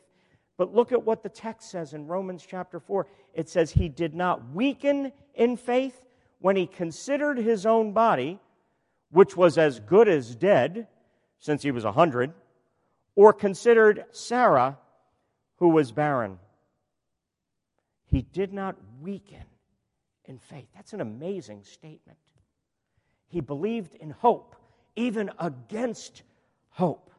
[0.57, 3.07] But look at what the text says in Romans chapter 4.
[3.35, 6.03] It says, He did not weaken in faith
[6.41, 8.39] when he considered his own body,
[9.11, 10.89] which was as good as dead,
[11.39, 12.33] since he was a 100,
[13.15, 14.79] or considered Sarah,
[15.57, 16.39] who was barren.
[18.07, 19.45] He did not weaken
[20.25, 20.69] in faith.
[20.75, 22.19] That's an amazing statement.
[23.29, 24.57] He believed in hope,
[24.95, 26.23] even against
[26.71, 27.11] hope.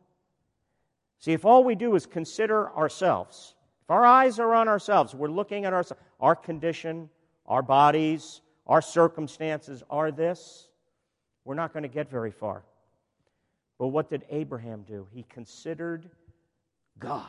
[1.19, 5.29] See, if all we do is consider ourselves, if our eyes are on ourselves, we're
[5.29, 7.09] looking at ourselves, our condition,
[7.45, 10.67] our bodies, our circumstances are this,
[11.45, 12.63] we're not going to get very far.
[13.79, 15.07] But what did Abraham do?
[15.13, 16.09] He considered
[16.99, 17.27] God.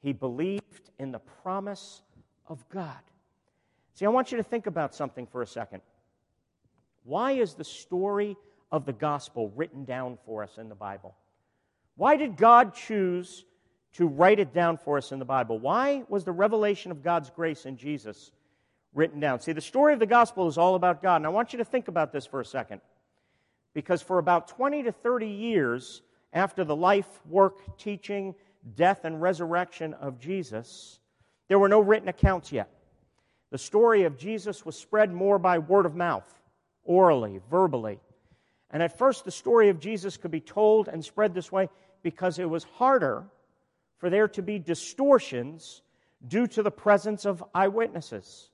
[0.00, 2.02] He believed in the promise
[2.48, 2.98] of God.
[3.94, 5.80] See, I want you to think about something for a second.
[7.04, 8.36] Why is the story
[8.70, 11.14] of the gospel written down for us in the Bible?
[12.02, 13.44] Why did God choose
[13.92, 15.60] to write it down for us in the Bible?
[15.60, 18.32] Why was the revelation of God's grace in Jesus
[18.92, 19.38] written down?
[19.38, 21.18] See, the story of the gospel is all about God.
[21.18, 22.80] And I want you to think about this for a second.
[23.72, 28.34] Because for about 20 to 30 years after the life, work, teaching,
[28.74, 30.98] death, and resurrection of Jesus,
[31.46, 32.68] there were no written accounts yet.
[33.52, 36.26] The story of Jesus was spread more by word of mouth,
[36.82, 38.00] orally, verbally.
[38.72, 41.68] And at first, the story of Jesus could be told and spread this way
[42.02, 43.24] because it was harder
[43.98, 45.82] for there to be distortions
[46.26, 48.50] due to the presence of eyewitnesses.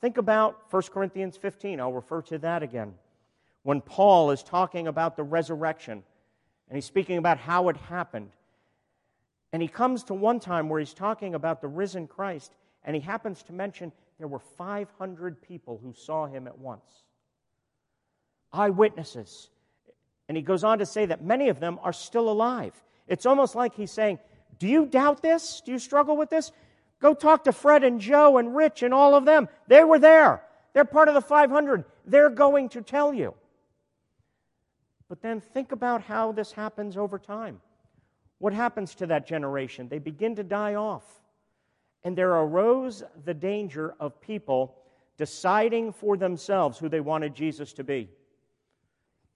[0.00, 1.80] Think about 1 Corinthians 15.
[1.80, 2.94] I'll refer to that again.
[3.62, 6.02] When Paul is talking about the resurrection
[6.68, 8.30] and he's speaking about how it happened.
[9.52, 12.52] And he comes to one time where he's talking about the risen Christ
[12.84, 16.88] and he happens to mention there were 500 people who saw him at once.
[18.52, 19.48] Eyewitnesses.
[20.28, 22.72] And he goes on to say that many of them are still alive.
[23.06, 24.18] It's almost like he's saying,
[24.58, 25.62] Do you doubt this?
[25.64, 26.52] Do you struggle with this?
[27.00, 29.48] Go talk to Fred and Joe and Rich and all of them.
[29.68, 30.42] They were there.
[30.72, 31.84] They're part of the 500.
[32.06, 33.34] They're going to tell you.
[35.08, 37.60] But then think about how this happens over time.
[38.38, 39.88] What happens to that generation?
[39.88, 41.04] They begin to die off.
[42.02, 44.76] And there arose the danger of people
[45.16, 48.08] deciding for themselves who they wanted Jesus to be.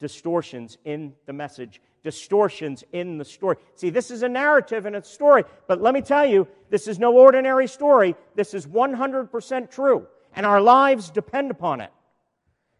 [0.01, 3.57] Distortions in the message, distortions in the story.
[3.74, 6.98] See, this is a narrative and a story, but let me tell you, this is
[6.98, 8.16] no ordinary story.
[8.34, 11.92] This is 100% true, and our lives depend upon it.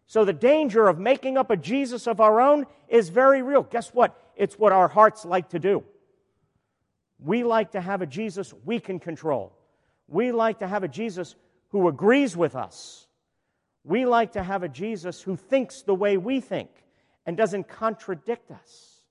[0.07, 3.63] So the danger of making up a Jesus of our own is very real.
[3.63, 4.17] Guess what?
[4.35, 5.83] It's what our hearts like to do.
[7.19, 9.53] We like to have a Jesus we can control.
[10.07, 11.35] We like to have a Jesus
[11.69, 13.07] who agrees with us.
[13.83, 16.69] We like to have a Jesus who thinks the way we think
[17.25, 19.01] and doesn't contradict us.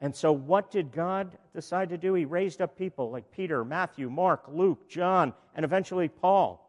[0.00, 2.14] And so, what did God decide to do?
[2.14, 6.64] He raised up people like Peter, Matthew, Mark, Luke, John, and eventually Paul.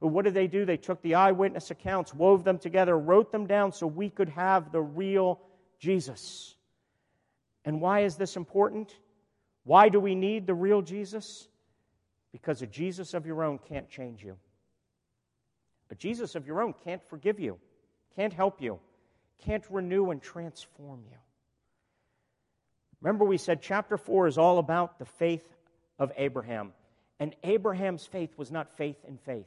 [0.00, 0.64] Who, what did they do?
[0.64, 4.72] They took the eyewitness accounts, wove them together, wrote them down so we could have
[4.72, 5.40] the real
[5.78, 6.56] Jesus.
[7.64, 8.96] And why is this important?
[9.62, 11.48] Why do we need the real Jesus?
[12.32, 14.36] Because a Jesus of your own can't change you.
[15.90, 17.58] A Jesus of your own can't forgive you,
[18.16, 18.78] can't help you,
[19.44, 21.16] can't renew and transform you.
[23.00, 25.46] Remember, we said chapter 4 is all about the faith
[25.98, 26.72] of Abraham.
[27.20, 29.46] And Abraham's faith was not faith in faith.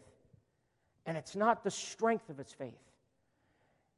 [1.05, 2.77] And it's not the strength of his faith.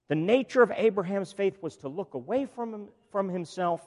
[0.07, 3.81] The nature of Abraham's faith was to look away from, him, from himself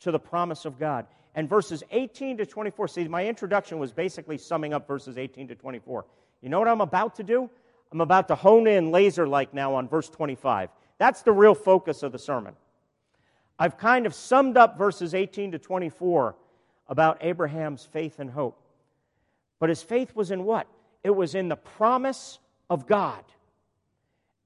[0.00, 1.06] to the promise of God.
[1.34, 5.54] And verses 18 to 24, see, my introduction was basically summing up verses 18 to
[5.54, 6.06] 24.
[6.40, 7.50] You know what I'm about to do?
[7.96, 10.68] I'm about to hone in laser like now on verse 25.
[10.98, 12.54] That's the real focus of the sermon.
[13.58, 16.36] I've kind of summed up verses 18 to 24
[16.88, 18.60] about Abraham's faith and hope.
[19.60, 20.66] But his faith was in what?
[21.04, 22.38] It was in the promise
[22.68, 23.24] of God.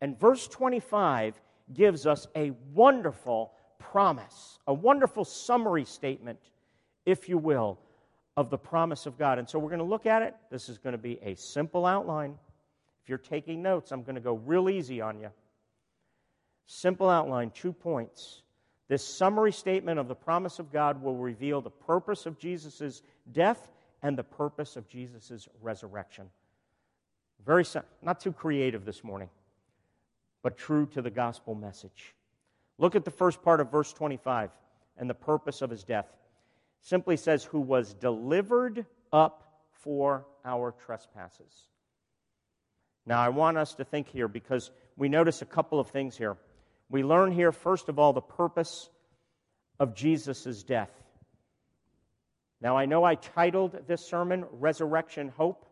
[0.01, 1.34] And verse 25
[1.74, 6.38] gives us a wonderful promise, a wonderful summary statement,
[7.05, 7.80] if you will,
[8.36, 9.40] of the promise of God.
[9.40, 10.36] And so we're going to look at it.
[10.53, 12.38] This is going to be a simple outline.
[13.11, 15.30] You're taking notes, I'm going to go real easy on you.
[16.66, 18.42] Simple outline, two points.
[18.86, 23.02] This summary statement of the promise of God will reveal the purpose of Jesus'
[23.32, 23.68] death
[24.00, 26.30] and the purpose of Jesus' resurrection.
[27.44, 27.64] Very
[28.00, 29.28] not too creative this morning,
[30.44, 32.14] but true to the gospel message.
[32.78, 34.50] Look at the first part of verse 25
[34.98, 36.06] and the purpose of his death.
[36.80, 41.66] Simply says, Who was delivered up for our trespasses.
[43.07, 46.36] Now, I want us to think here because we notice a couple of things here.
[46.90, 48.88] We learn here, first of all, the purpose
[49.78, 50.90] of Jesus' death.
[52.61, 55.66] Now, I know I titled this sermon Resurrection Hope,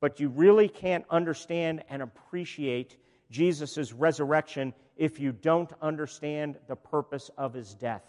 [0.00, 2.96] but you really can't understand and appreciate
[3.30, 8.02] Jesus' resurrection if you don't understand the purpose of his death.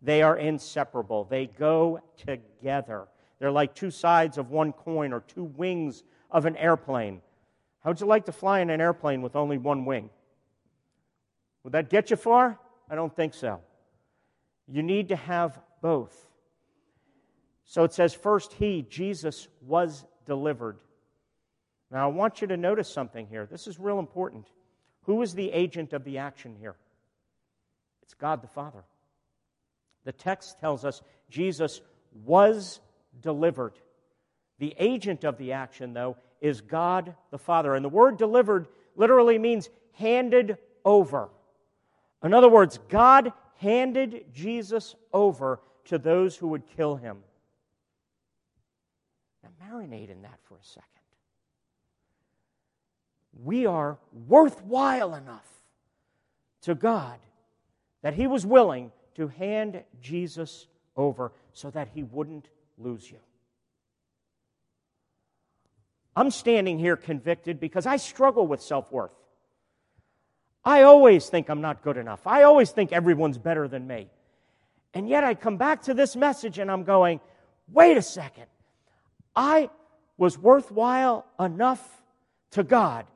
[0.00, 3.06] They are inseparable, they go together.
[3.38, 7.20] They're like two sides of one coin or two wings of an airplane.
[7.84, 10.08] How'd you like to fly in an airplane with only one wing?
[11.62, 12.58] Would that get you far?
[12.88, 13.60] I don't think so.
[14.66, 16.14] You need to have both.
[17.66, 20.78] So it says, first, he, Jesus, was delivered.
[21.90, 23.46] Now, I want you to notice something here.
[23.46, 24.46] This is real important.
[25.02, 26.76] Who is the agent of the action here?
[28.02, 28.84] It's God the Father.
[30.04, 31.80] The text tells us Jesus
[32.24, 32.80] was
[33.20, 33.74] delivered.
[34.58, 37.74] The agent of the action, though, is God the Father.
[37.74, 41.30] And the word delivered literally means handed over.
[42.22, 47.16] In other words, God handed Jesus over to those who would kill him.
[49.42, 50.84] Now, marinate in that for a second.
[53.42, 53.96] We are
[54.28, 55.48] worthwhile enough
[56.62, 57.18] to God
[58.02, 63.18] that He was willing to hand Jesus over so that He wouldn't lose you.
[66.16, 69.12] I'm standing here convicted because I struggle with self worth.
[70.64, 72.26] I always think I'm not good enough.
[72.26, 74.08] I always think everyone's better than me.
[74.94, 77.20] And yet I come back to this message and I'm going,
[77.70, 78.46] wait a second.
[79.34, 79.68] I
[80.16, 82.02] was worthwhile enough
[82.52, 83.06] to God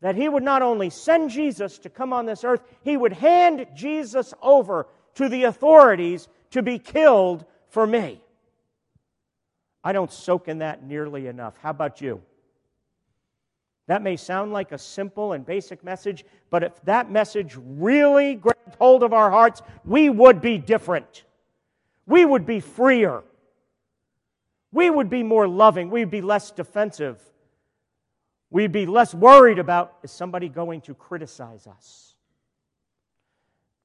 [0.00, 3.66] that He would not only send Jesus to come on this earth, He would hand
[3.74, 8.21] Jesus over to the authorities to be killed for me.
[9.84, 11.54] I don't soak in that nearly enough.
[11.62, 12.22] How about you?
[13.88, 18.76] That may sound like a simple and basic message, but if that message really grabbed
[18.78, 21.24] hold of our hearts, we would be different.
[22.06, 23.22] We would be freer.
[24.72, 25.90] We would be more loving.
[25.90, 27.20] We'd be less defensive.
[28.50, 32.14] We'd be less worried about is somebody going to criticize us?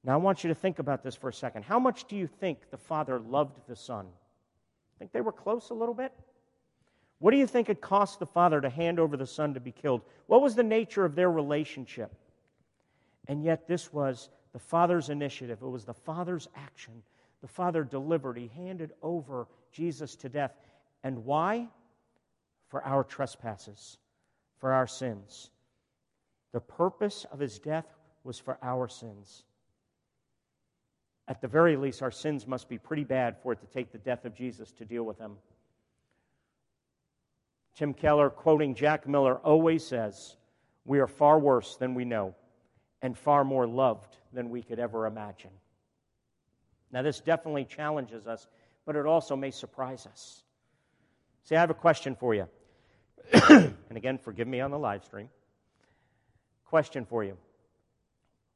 [0.04, 1.64] Now, I want you to think about this for a second.
[1.64, 4.06] How much do you think the Father loved the Son?
[4.98, 6.12] Think they were close a little bit?
[7.20, 9.72] What do you think it cost the father to hand over the son to be
[9.72, 10.02] killed?
[10.26, 12.12] What was the nature of their relationship?
[13.26, 17.02] And yet, this was the Father's initiative, it was the Father's action.
[17.40, 20.56] The Father delivered, He handed over Jesus to death.
[21.04, 21.68] And why?
[22.68, 23.98] For our trespasses,
[24.58, 25.50] for our sins.
[26.52, 27.86] The purpose of His death
[28.24, 29.44] was for our sins.
[31.28, 33.98] At the very least, our sins must be pretty bad for it to take the
[33.98, 35.36] death of Jesus to deal with them.
[37.76, 40.36] Tim Keller, quoting Jack Miller, always says,
[40.86, 42.34] We are far worse than we know
[43.02, 45.50] and far more loved than we could ever imagine.
[46.90, 48.46] Now, this definitely challenges us,
[48.86, 50.42] but it also may surprise us.
[51.44, 52.48] See, I have a question for you.
[53.50, 55.28] and again, forgive me on the live stream.
[56.64, 57.36] Question for you.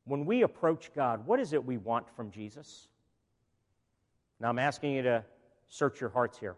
[0.05, 2.89] When we approach God, what is it we want from Jesus?
[4.41, 5.25] Now, I'm asking you to
[5.69, 6.57] search your hearts here.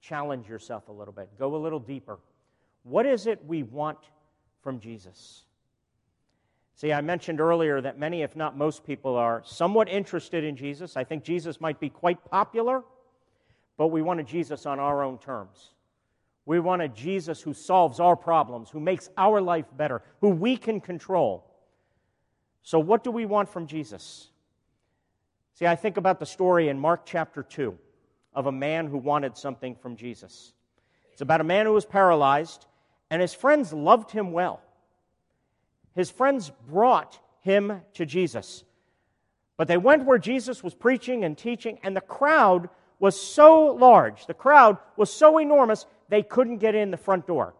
[0.00, 1.28] Challenge yourself a little bit.
[1.38, 2.18] Go a little deeper.
[2.82, 3.98] What is it we want
[4.62, 5.44] from Jesus?
[6.74, 10.96] See, I mentioned earlier that many, if not most people, are somewhat interested in Jesus.
[10.96, 12.82] I think Jesus might be quite popular,
[13.76, 15.74] but we want a Jesus on our own terms.
[16.46, 20.56] We want a Jesus who solves our problems, who makes our life better, who we
[20.56, 21.49] can control.
[22.62, 24.28] So, what do we want from Jesus?
[25.54, 27.76] See, I think about the story in Mark chapter 2
[28.34, 30.52] of a man who wanted something from Jesus.
[31.12, 32.66] It's about a man who was paralyzed,
[33.10, 34.62] and his friends loved him well
[35.94, 38.64] his friends brought him to Jesus.
[39.56, 44.26] But they went where Jesus was preaching and teaching, and the crowd was so large,
[44.26, 47.54] the crowd was so enormous, they couldn't get in the front door.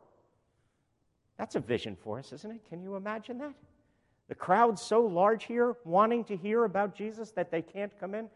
[1.39, 2.61] That's a vision for us, isn't it?
[2.69, 3.55] Can you imagine that?
[4.31, 8.29] The crowd's so large here, wanting to hear about Jesus, that they can't come in.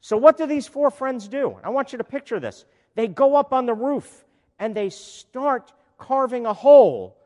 [0.00, 1.58] So, what do these four friends do?
[1.64, 2.64] I want you to picture this.
[2.94, 4.24] They go up on the roof
[4.60, 7.16] and they start carving a hole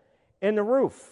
[0.41, 1.11] in the roof.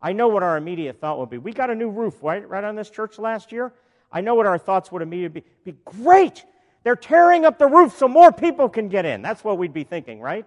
[0.00, 1.36] I know what our immediate thought would be.
[1.36, 3.74] We got a new roof, right, right on this church last year.
[4.10, 5.72] I know what our thoughts would immediately be.
[5.72, 6.42] Be great.
[6.84, 9.20] They're tearing up the roof so more people can get in.
[9.20, 10.46] That's what we'd be thinking, right?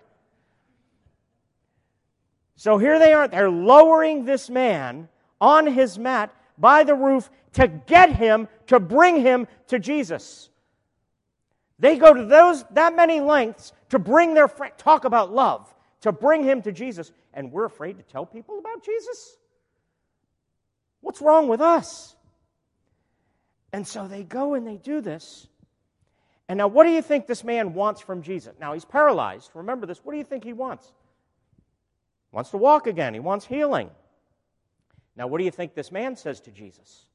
[2.55, 3.27] So here they are.
[3.27, 5.07] They're lowering this man
[5.39, 10.49] on his mat by the roof to get him, to bring him to Jesus.
[11.79, 16.11] They go to those that many lengths to bring their friend, talk about love, to
[16.11, 19.37] bring him to Jesus, and we're afraid to tell people about Jesus?
[21.01, 22.15] What's wrong with us?
[23.73, 25.47] And so they go and they do this.
[26.49, 28.53] And now, what do you think this man wants from Jesus?
[28.59, 29.51] Now, he's paralyzed.
[29.53, 29.99] Remember this.
[30.03, 30.87] What do you think he wants?
[32.31, 33.89] He wants to walk again, he wants healing.
[35.17, 37.05] Now, what do you think this man says to Jesus?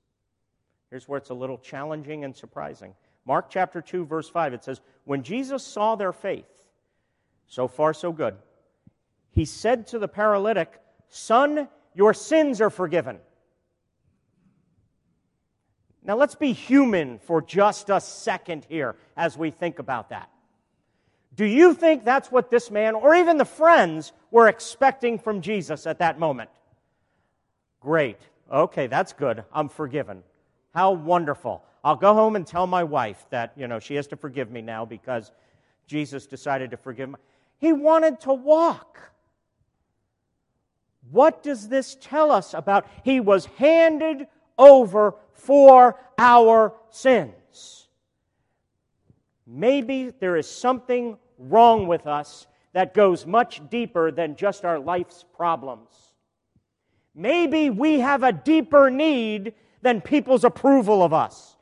[0.90, 2.94] Here's where it's a little challenging and surprising.
[3.24, 6.44] Mark chapter 2, verse 5, it says, When Jesus saw their faith,
[7.46, 8.34] so far so good,
[9.30, 13.18] he said to the paralytic, Son, your sins are forgiven.
[16.03, 20.28] Now, let's be human for just a second here as we think about that.
[21.36, 25.86] Do you think that's what this man, or even the friends, were expecting from Jesus
[25.86, 26.50] at that moment?
[27.83, 28.18] Great.
[28.51, 29.45] Okay, that's good.
[29.53, 30.22] I'm forgiven.
[30.74, 31.64] How wonderful.
[31.85, 34.62] I'll go home and tell my wife that, you know, she has to forgive me
[34.62, 35.33] now because
[35.87, 37.16] Jesus decided to forgive me.
[37.59, 39.01] He wanted to walk.
[41.11, 42.87] What does this tell us about?
[43.05, 47.89] He was handed over for our sins.
[49.47, 55.24] Maybe there is something wrong with us that goes much deeper than just our life's
[55.37, 56.11] problems.
[57.14, 61.56] Maybe we have a deeper need than people's approval of us.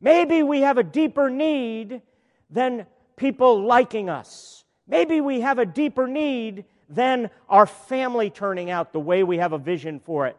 [0.00, 2.02] Maybe we have a deeper need
[2.50, 2.86] than
[3.16, 4.64] people liking us.
[4.86, 9.52] Maybe we have a deeper need than our family turning out the way we have
[9.52, 10.36] a vision for it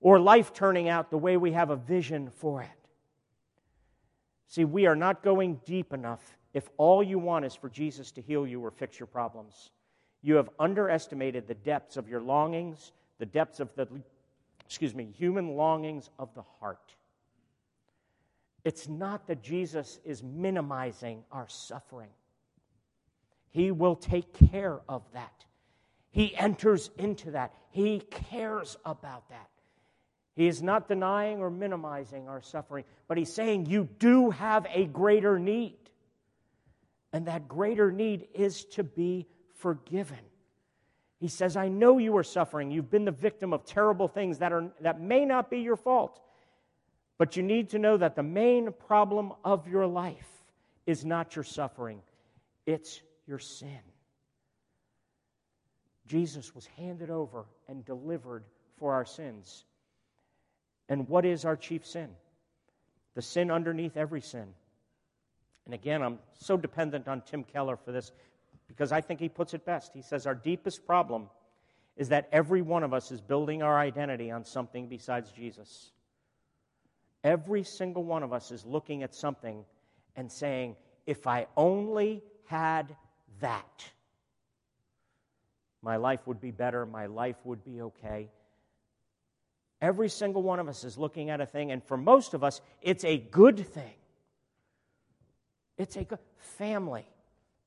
[0.00, 2.68] or life turning out the way we have a vision for it.
[4.48, 8.22] See, we are not going deep enough if all you want is for Jesus to
[8.22, 9.70] heal you or fix your problems.
[10.22, 13.86] You have underestimated the depths of your longings, the depths of the,
[14.66, 16.94] excuse me, human longings of the heart.
[18.64, 22.10] It's not that Jesus is minimizing our suffering.
[23.50, 25.44] He will take care of that.
[26.10, 27.54] He enters into that.
[27.70, 28.00] He
[28.30, 29.48] cares about that.
[30.34, 34.86] He is not denying or minimizing our suffering, but he's saying you do have a
[34.86, 35.76] greater need.
[37.12, 40.18] And that greater need is to be forgiven.
[41.24, 42.70] He says, I know you are suffering.
[42.70, 46.20] You've been the victim of terrible things that, are, that may not be your fault.
[47.16, 50.28] But you need to know that the main problem of your life
[50.84, 52.02] is not your suffering,
[52.66, 53.78] it's your sin.
[56.06, 58.44] Jesus was handed over and delivered
[58.76, 59.64] for our sins.
[60.90, 62.10] And what is our chief sin?
[63.14, 64.48] The sin underneath every sin.
[65.64, 68.12] And again, I'm so dependent on Tim Keller for this
[68.68, 69.92] because I think he puts it best.
[69.94, 71.28] He says, Our deepest problem
[71.96, 75.92] is that every one of us is building our identity on something besides Jesus.
[77.22, 79.64] Every single one of us is looking at something
[80.16, 82.94] and saying, If I only had
[83.40, 83.84] that,
[85.82, 88.30] my life would be better, my life would be okay.
[89.80, 92.62] Every single one of us is looking at a thing, and for most of us,
[92.80, 93.94] it's a good thing.
[95.76, 97.06] It's a good family,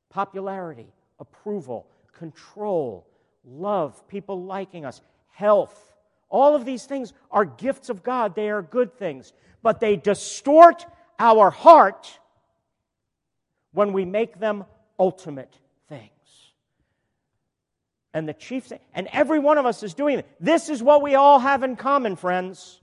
[0.10, 0.88] popularity,
[1.20, 1.88] approval,
[2.18, 3.08] control,
[3.46, 5.94] love, people liking us, health.
[6.30, 8.36] All of these things are gifts of God.
[8.36, 9.34] They are good things.
[9.62, 10.86] But they distort
[11.20, 12.20] our heart
[13.72, 14.66] when we make them
[15.00, 15.54] ultimate
[15.90, 16.12] things.
[18.14, 20.28] And the chief thing, and every one of us is doing it.
[20.40, 22.82] This is what we all have in common, friends.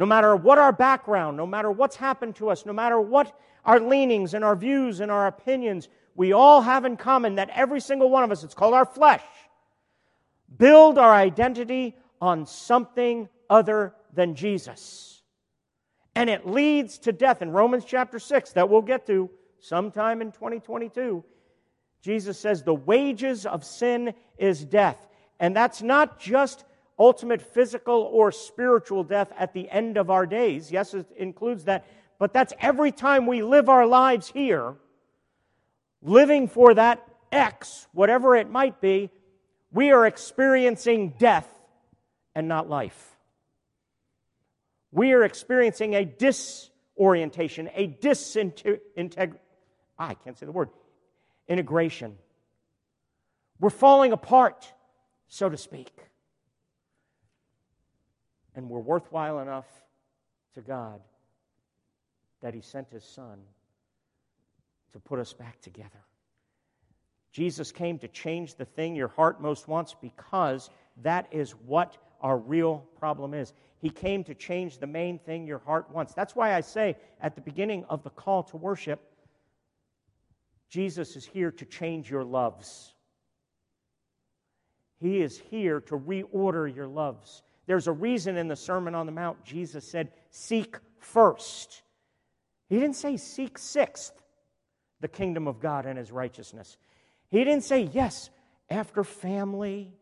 [0.00, 3.78] No matter what our background, no matter what's happened to us, no matter what our
[3.78, 8.08] leanings and our views and our opinions, we all have in common that every single
[8.08, 9.22] one of us, it's called our flesh,
[10.56, 15.22] build our identity on something other than Jesus.
[16.14, 17.42] And it leads to death.
[17.42, 19.28] In Romans chapter 6, that we'll get to
[19.58, 21.22] sometime in 2022,
[22.00, 25.06] Jesus says, The wages of sin is death.
[25.38, 26.64] And that's not just
[27.00, 30.70] ultimate physical or spiritual death at the end of our days.
[30.70, 31.86] Yes, it includes that.
[32.18, 34.74] But that's every time we live our lives here,
[36.02, 39.08] living for that X, whatever it might be,
[39.72, 41.48] we are experiencing death
[42.34, 43.16] and not life.
[44.92, 49.38] We are experiencing a disorientation, a disintegration.
[49.98, 50.68] Ah, I can't say the word
[51.48, 52.16] integration.
[53.58, 54.70] We're falling apart,
[55.28, 55.92] so to speak.
[58.60, 59.64] And we're worthwhile enough
[60.52, 61.00] to God
[62.42, 63.38] that He sent His Son
[64.92, 66.04] to put us back together.
[67.32, 72.36] Jesus came to change the thing your heart most wants because that is what our
[72.36, 73.54] real problem is.
[73.78, 76.12] He came to change the main thing your heart wants.
[76.12, 79.00] That's why I say at the beginning of the call to worship
[80.68, 82.92] Jesus is here to change your loves.
[84.98, 87.42] He is here to reorder your loves.
[87.66, 91.82] There's a reason in the Sermon on the Mount Jesus said, Seek first.
[92.68, 94.20] He didn't say, Seek sixth
[95.00, 96.76] the kingdom of God and his righteousness.
[97.28, 98.30] He didn't say, Yes,
[98.68, 99.92] after family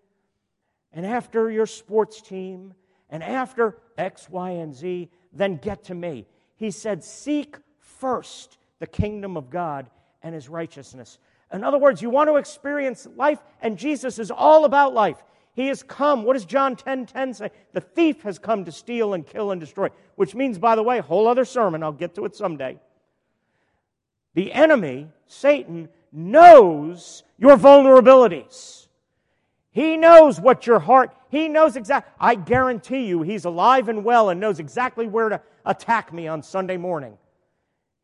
[0.93, 2.75] and after your sports team
[3.11, 6.27] and after X, Y, and Z, then get to me.
[6.57, 9.91] He said, Seek first the kingdom of God
[10.23, 11.19] and his righteousness.
[11.53, 15.23] In other words, you want to experience life, and Jesus is all about life.
[15.59, 16.23] He has come.
[16.23, 17.51] What does John 10 10 say?
[17.73, 21.01] The thief has come to steal and kill and destroy, which means, by the way,
[21.01, 21.83] whole other sermon.
[21.83, 22.79] I'll get to it someday.
[24.35, 28.87] The enemy, Satan, knows your vulnerabilities.
[29.73, 32.13] He knows what your heart, he knows exactly.
[32.21, 36.41] I guarantee you, he's alive and well and knows exactly where to attack me on
[36.41, 37.19] Sunday morning.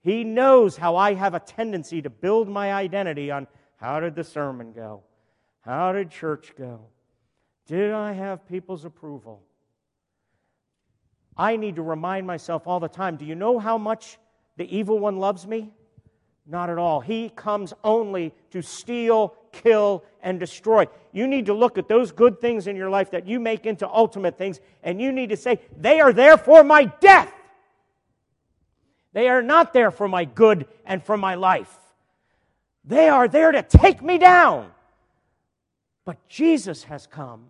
[0.02, 3.46] He knows how I have a tendency to build my identity on
[3.76, 5.04] how did the sermon go?
[5.60, 6.88] How did church go?
[7.66, 9.42] Did I have people's approval?
[11.36, 14.18] I need to remind myself all the time do you know how much
[14.56, 15.72] the evil one loves me?
[16.46, 17.00] Not at all.
[17.00, 20.86] He comes only to steal, kill, and destroy.
[21.12, 23.88] You need to look at those good things in your life that you make into
[23.88, 27.32] ultimate things, and you need to say, they are there for my death.
[29.14, 31.78] They are not there for my good and for my life.
[32.84, 34.70] They are there to take me down.
[36.04, 37.46] But Jesus has come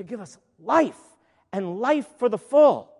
[0.00, 0.98] to give us life
[1.52, 2.90] and life for the full.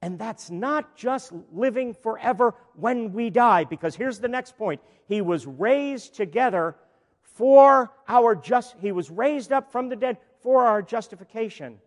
[0.00, 4.80] And that's not just living forever when we die, because here's the next point.
[5.06, 6.76] He was raised together
[7.22, 11.78] for our just, he was raised up from the dead for our justification.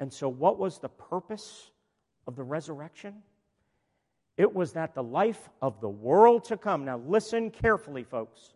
[0.00, 1.70] And so, what was the purpose
[2.26, 3.14] of the resurrection?
[4.36, 8.52] It was that the life of the world to come, now listen carefully, folks.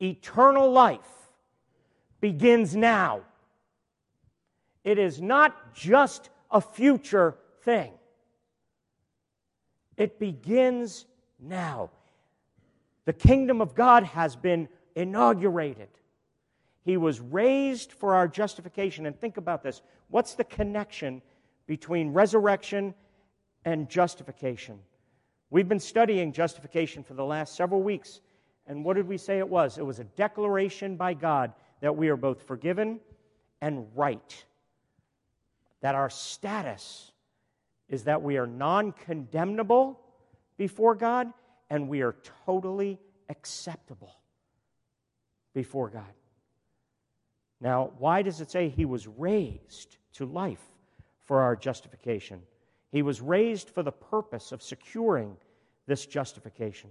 [0.00, 1.30] Eternal life
[2.20, 3.22] begins now.
[4.84, 7.92] It is not just a future thing,
[9.96, 11.06] it begins
[11.38, 11.90] now.
[13.04, 15.88] The kingdom of God has been inaugurated.
[16.84, 19.06] He was raised for our justification.
[19.06, 21.22] And think about this what's the connection
[21.66, 22.94] between resurrection
[23.64, 24.78] and justification.
[25.50, 28.20] We've been studying justification for the last several weeks.
[28.66, 29.78] And what did we say it was?
[29.78, 33.00] It was a declaration by God that we are both forgiven
[33.60, 34.44] and right.
[35.82, 37.12] That our status
[37.88, 40.00] is that we are non condemnable
[40.56, 41.32] before God
[41.68, 42.16] and we are
[42.46, 44.16] totally acceptable
[45.54, 46.04] before God.
[47.60, 50.62] Now, why does it say he was raised to life
[51.24, 52.40] for our justification?
[52.90, 55.36] He was raised for the purpose of securing
[55.86, 56.90] this justification.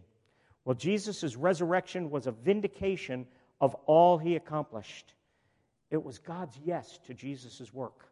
[0.66, 3.26] Well, Jesus' resurrection was a vindication
[3.60, 5.14] of all he accomplished.
[5.90, 8.11] It was God's yes to Jesus' work.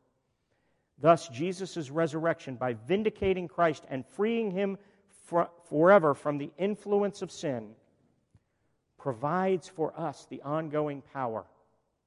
[1.02, 4.78] Thus, Jesus' resurrection, by vindicating Christ and freeing him
[5.26, 7.70] for, forever from the influence of sin,
[8.98, 11.46] provides for us the ongoing power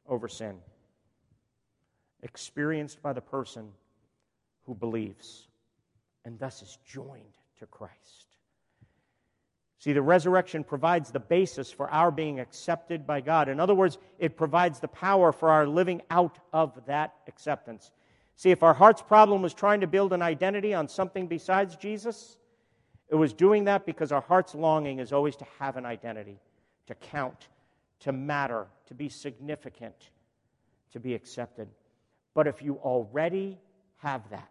[0.07, 0.59] over sin,
[2.23, 3.71] experienced by the person
[4.67, 5.49] who believes
[6.25, 8.27] and thus is joined to Christ.
[9.79, 13.49] See, the resurrection provides the basis for our being accepted by God.
[13.49, 17.91] In other words, it provides the power for our living out of that acceptance.
[18.37, 22.39] See, if our heart's problem was trying to build an identity on something besides Jesus,
[23.09, 26.41] it was doing that because our heart's longing is always to have an identity,
[26.87, 27.49] to count,
[28.01, 30.11] to matter, to be significant,
[30.93, 31.69] to be accepted.
[32.35, 33.59] But if you already
[33.99, 34.49] have that,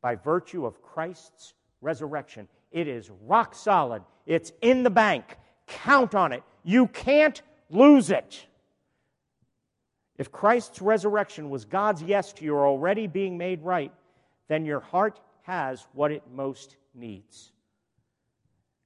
[0.00, 4.02] by virtue of Christ's resurrection, it is rock solid.
[4.26, 5.38] It's in the bank.
[5.66, 6.42] Count on it.
[6.62, 7.40] You can't
[7.70, 8.46] lose it.
[10.16, 13.92] If Christ's resurrection was God's yes to your already being made right,
[14.48, 17.52] then your heart has what it most needs.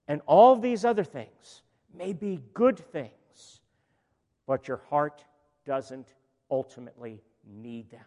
[0.06, 1.62] And all these other things
[1.94, 3.60] may be good things,
[4.46, 5.24] but your heart
[5.66, 6.14] doesn't
[6.50, 8.00] ultimately need them.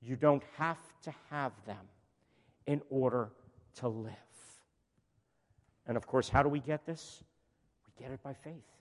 [0.00, 1.86] You don't have to have them
[2.66, 3.30] in order
[3.76, 4.14] to live.
[5.86, 7.22] And of course, how do we get this?
[7.86, 8.79] We get it by faith.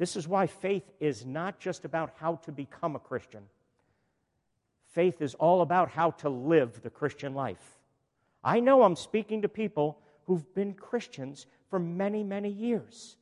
[0.00, 3.42] This is why faith is not just about how to become a Christian.
[4.94, 7.78] Faith is all about how to live the Christian life.
[8.42, 13.18] I know I'm speaking to people who've been Christians for many, many years.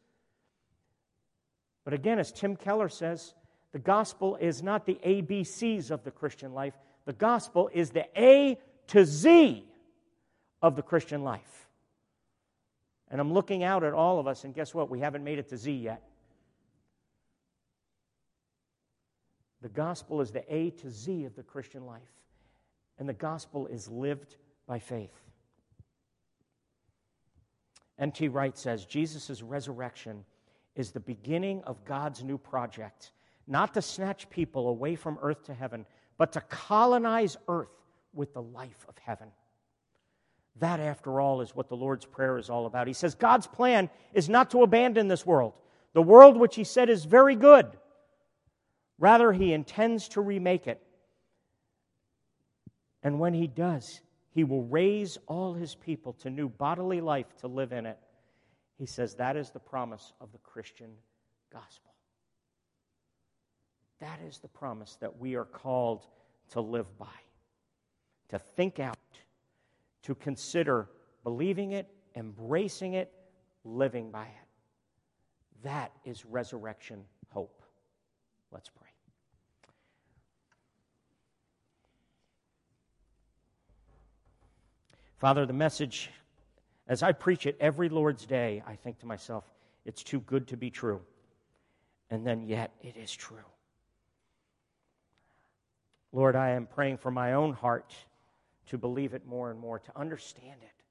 [1.83, 3.35] But again, as Tim Keller says,
[3.73, 6.75] the gospel is not the ABCs of the Christian life,
[7.07, 8.57] the gospel is the A
[8.87, 9.65] to Z
[10.63, 11.67] of the Christian life.
[13.11, 14.89] And I'm looking out at all of us, and guess what?
[14.89, 16.08] We haven't made it to Z yet.
[19.63, 22.13] The gospel is the A to Z of the Christian life,
[22.99, 24.37] and the gospel is lived
[24.67, 25.15] by faith.
[27.99, 28.29] N.T.
[28.29, 30.25] Wright says Jesus' resurrection
[30.77, 33.11] is the beginning of God's new project,
[33.49, 35.85] not to snatch people away from earth to heaven,
[36.17, 37.83] but to colonize earth
[38.13, 39.29] with the life of heaven.
[40.61, 42.87] That, after all, is what the Lord's Prayer is all about.
[42.87, 45.55] He says God's plan is not to abandon this world,
[45.93, 47.67] the world which He said is very good.
[48.99, 50.83] Rather, He intends to remake it.
[53.03, 57.49] And when He does, He will raise all His people to new bodily life to
[57.49, 57.99] live in it.
[58.77, 60.91] He says that is the promise of the Christian
[61.53, 61.93] gospel.
[64.01, 66.07] That is the promise that we are called
[66.51, 67.07] to live by,
[68.29, 68.97] to think out
[70.03, 70.89] to consider
[71.25, 73.13] believing it, embracing it,
[73.65, 74.49] living by it.
[75.63, 77.63] That is resurrection hope.
[78.53, 78.89] Let's pray.
[85.19, 86.11] Father, the message,
[86.87, 89.45] as I preach it every Lord's day, I think to myself,
[89.85, 91.01] it's too good to be true.
[92.11, 93.39] And then yet it is true.
[96.13, 97.95] Lord, I am praying for my own heart
[98.67, 100.85] to believe it more and more, to understand it.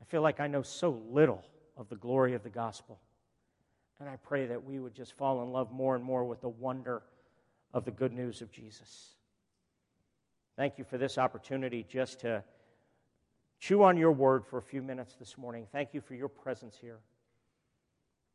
[0.00, 1.44] I feel like I know so little
[1.76, 2.98] of the glory of the gospel.
[4.00, 6.48] And I pray that we would just fall in love more and more with the
[6.48, 7.02] wonder
[7.74, 9.10] of the good news of Jesus.
[10.56, 12.44] Thank you for this opportunity just to
[13.58, 15.66] chew on your word for a few minutes this morning.
[15.72, 16.98] Thank you for your presence here.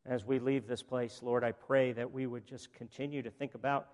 [0.06, 3.54] As we leave this place, Lord, I pray that we would just continue to think
[3.54, 3.88] about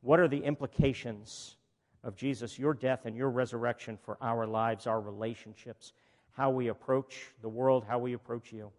[0.00, 1.56] what are the implications
[2.02, 5.92] of Jesus, your death and your resurrection for our lives, our relationships,
[6.32, 8.70] how we approach the world, how we approach you.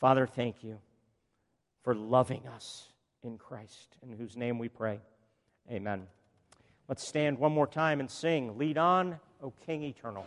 [0.00, 0.80] Father, thank you
[1.86, 2.88] for loving us
[3.22, 4.98] in Christ, in whose name we pray.
[5.70, 6.08] Amen.
[6.88, 10.26] Let's stand one more time and sing Lead on, O King Eternal.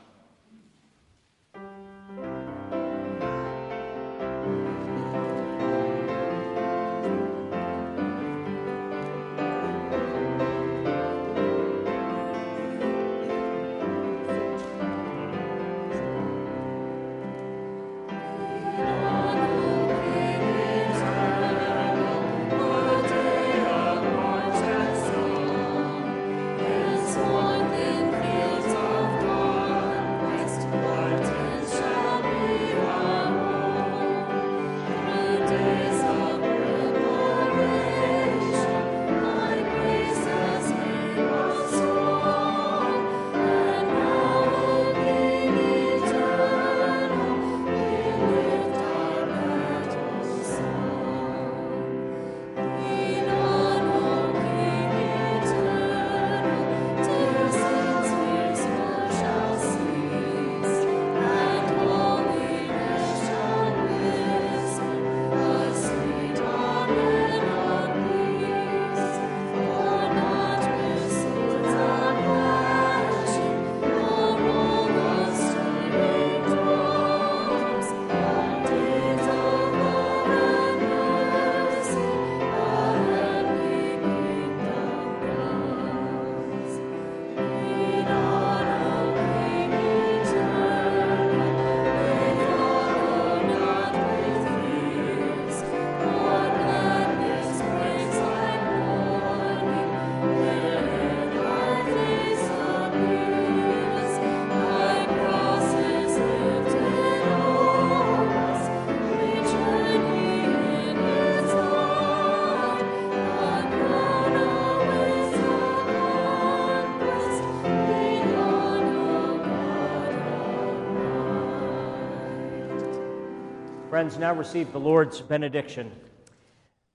[124.00, 125.92] Friends, now receive the Lord's benediction.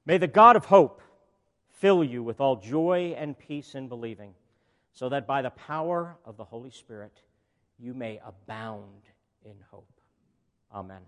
[0.07, 1.03] May the God of hope
[1.79, 4.33] fill you with all joy and peace in believing,
[4.95, 7.13] so that by the power of the Holy Spirit
[7.79, 9.03] you may abound
[9.45, 10.01] in hope.
[10.75, 11.03] Amen.